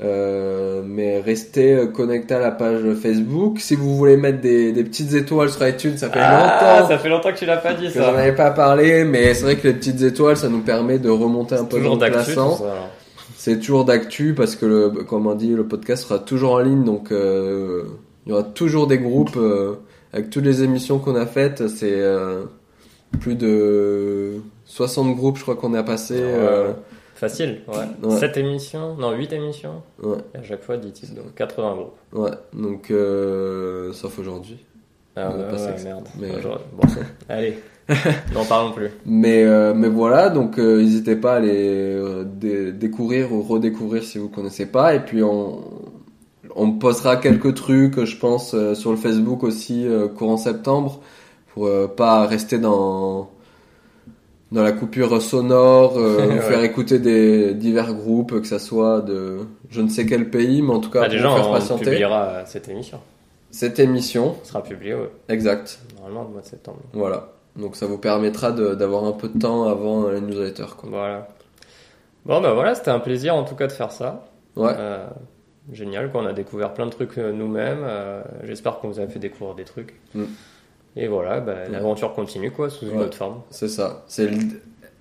[0.01, 3.59] Euh, mais restez euh, connectés à la page Facebook.
[3.59, 6.97] Si vous voulez mettre des, des petites étoiles sur iTunes, ça fait Ah, longtemps ça
[6.97, 8.17] fait longtemps que tu l'as pas dit, que j'en ça.
[8.17, 11.55] avais pas parlé, mais c'est vrai que les petites étoiles, ça nous permet de remonter
[11.55, 12.57] un peu le classement.
[12.57, 12.73] ça.
[13.37, 16.83] C'est toujours d'actu parce que, le, comme on dit, le podcast sera toujours en ligne,
[16.83, 17.83] donc euh,
[18.25, 19.75] il y aura toujours des groupes euh,
[20.11, 21.67] avec toutes les émissions qu'on a faites.
[21.67, 22.43] C'est euh,
[23.19, 26.15] plus de 60 groupes, je crois qu'on a passé.
[26.17, 26.71] euh,
[27.15, 28.09] Facile, ouais.
[28.09, 28.17] Ouais.
[28.17, 29.81] 7 émissions, non, 8 émissions.
[30.01, 30.17] Ouais.
[30.33, 31.93] Et à chaque fois 10 titres, donc 80 groupes.
[32.13, 34.57] ouais, donc euh, sauf aujourd'hui.
[35.15, 36.07] Ah, On a bah, pas ouais, merde.
[36.19, 36.29] mais-
[36.75, 36.83] Bon,
[37.29, 37.59] allez,
[38.33, 38.89] n'en parlons plus.
[39.05, 44.17] Mais euh, mais voilà, donc euh, n'hésitez pas à les dé- découvrir ou redécouvrir si
[44.17, 44.95] vous connaissez pas.
[44.95, 45.59] Et puis on
[46.55, 49.87] on postera quelques trucs, je pense, sur le Facebook aussi
[50.17, 50.99] courant septembre
[51.53, 53.29] pour pas rester dans
[54.53, 56.39] dans la coupure sonore, euh, Ouais.
[56.39, 59.39] faire écouter des divers groupes, que ça soit de
[59.69, 61.83] je ne sais quel pays, mais en tout cas Bah, pour déjà, faire on patienter
[61.85, 62.99] publiera euh, cette émission.
[63.51, 64.35] cette émission.
[64.43, 65.79] Ce sera publié, ouais, Exact.
[65.97, 66.77] normalement, au mois de septembre.
[66.93, 67.27] Voilà.
[67.55, 70.75] Donc ça vous permettra d'avoir un peu de temps avant euh, les newsletters.
[70.77, 70.89] Quoi.
[70.89, 71.27] Voilà.
[72.25, 74.25] Bon, bah voilà, c'était un plaisir en tout cas de faire ça.
[74.55, 74.71] Ouais.
[74.77, 75.05] Euh,
[75.71, 77.83] génial, qu'on a découvert plein de trucs nous-mêmes.
[77.83, 79.93] euh, J'espère qu'on vous a fait découvrir des trucs.
[80.15, 80.23] Mm.
[80.95, 83.05] Et voilà, bah, l'aventure continue, quoi, sous une Ouais.
[83.05, 83.41] autre forme.
[83.49, 84.03] C'est ça.
[84.07, 84.37] C'est le...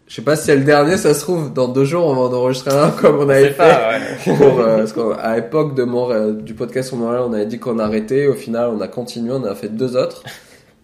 [0.08, 2.20] Je sais pas si c'est le dernier, ça se trouve, dans deux jours, on va
[2.22, 3.56] en enregistrer un comme on avait C'est fait.
[3.56, 4.36] pas, ouais.
[4.36, 7.78] Pour, euh, parce qu'à l'époque de Montréal, du podcast sur Montréal, on avait dit qu'on
[7.78, 8.26] arrêtait.
[8.26, 10.22] Au final, on a continué, on a fait deux autres.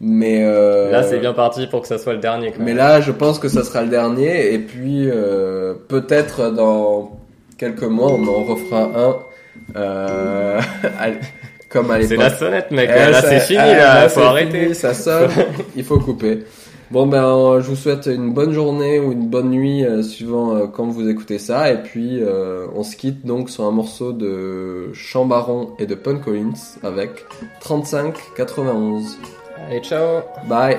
[0.01, 2.53] Mais euh, Là, c'est bien parti pour que ça soit le dernier.
[2.53, 2.77] Quand Mais même.
[2.77, 4.55] là, je pense que ça sera le dernier.
[4.55, 7.19] Et puis, euh, peut-être dans
[7.59, 9.17] quelques mois, on en refera un.
[9.77, 10.61] Euh,
[10.99, 11.09] à-
[11.69, 12.19] comme à c'est l'époque.
[12.19, 12.90] la sonnette, mec.
[12.93, 14.09] Eh, là, c'est fini, eh, là.
[14.09, 14.61] Faut c'est arrêter.
[14.61, 15.31] fini, ça sonne.
[15.77, 16.45] Il faut couper.
[16.90, 20.57] Bon ben, euh, je vous souhaite une bonne journée ou une bonne nuit euh, suivant
[20.57, 21.70] euh, quand vous écoutez ça.
[21.70, 26.16] Et puis, euh, on se quitte donc sur un morceau de Chambaron et de Pun
[26.16, 27.27] Collins avec
[27.62, 29.19] 35-91.
[29.69, 30.23] Allez, ciao.
[30.49, 30.78] Bye.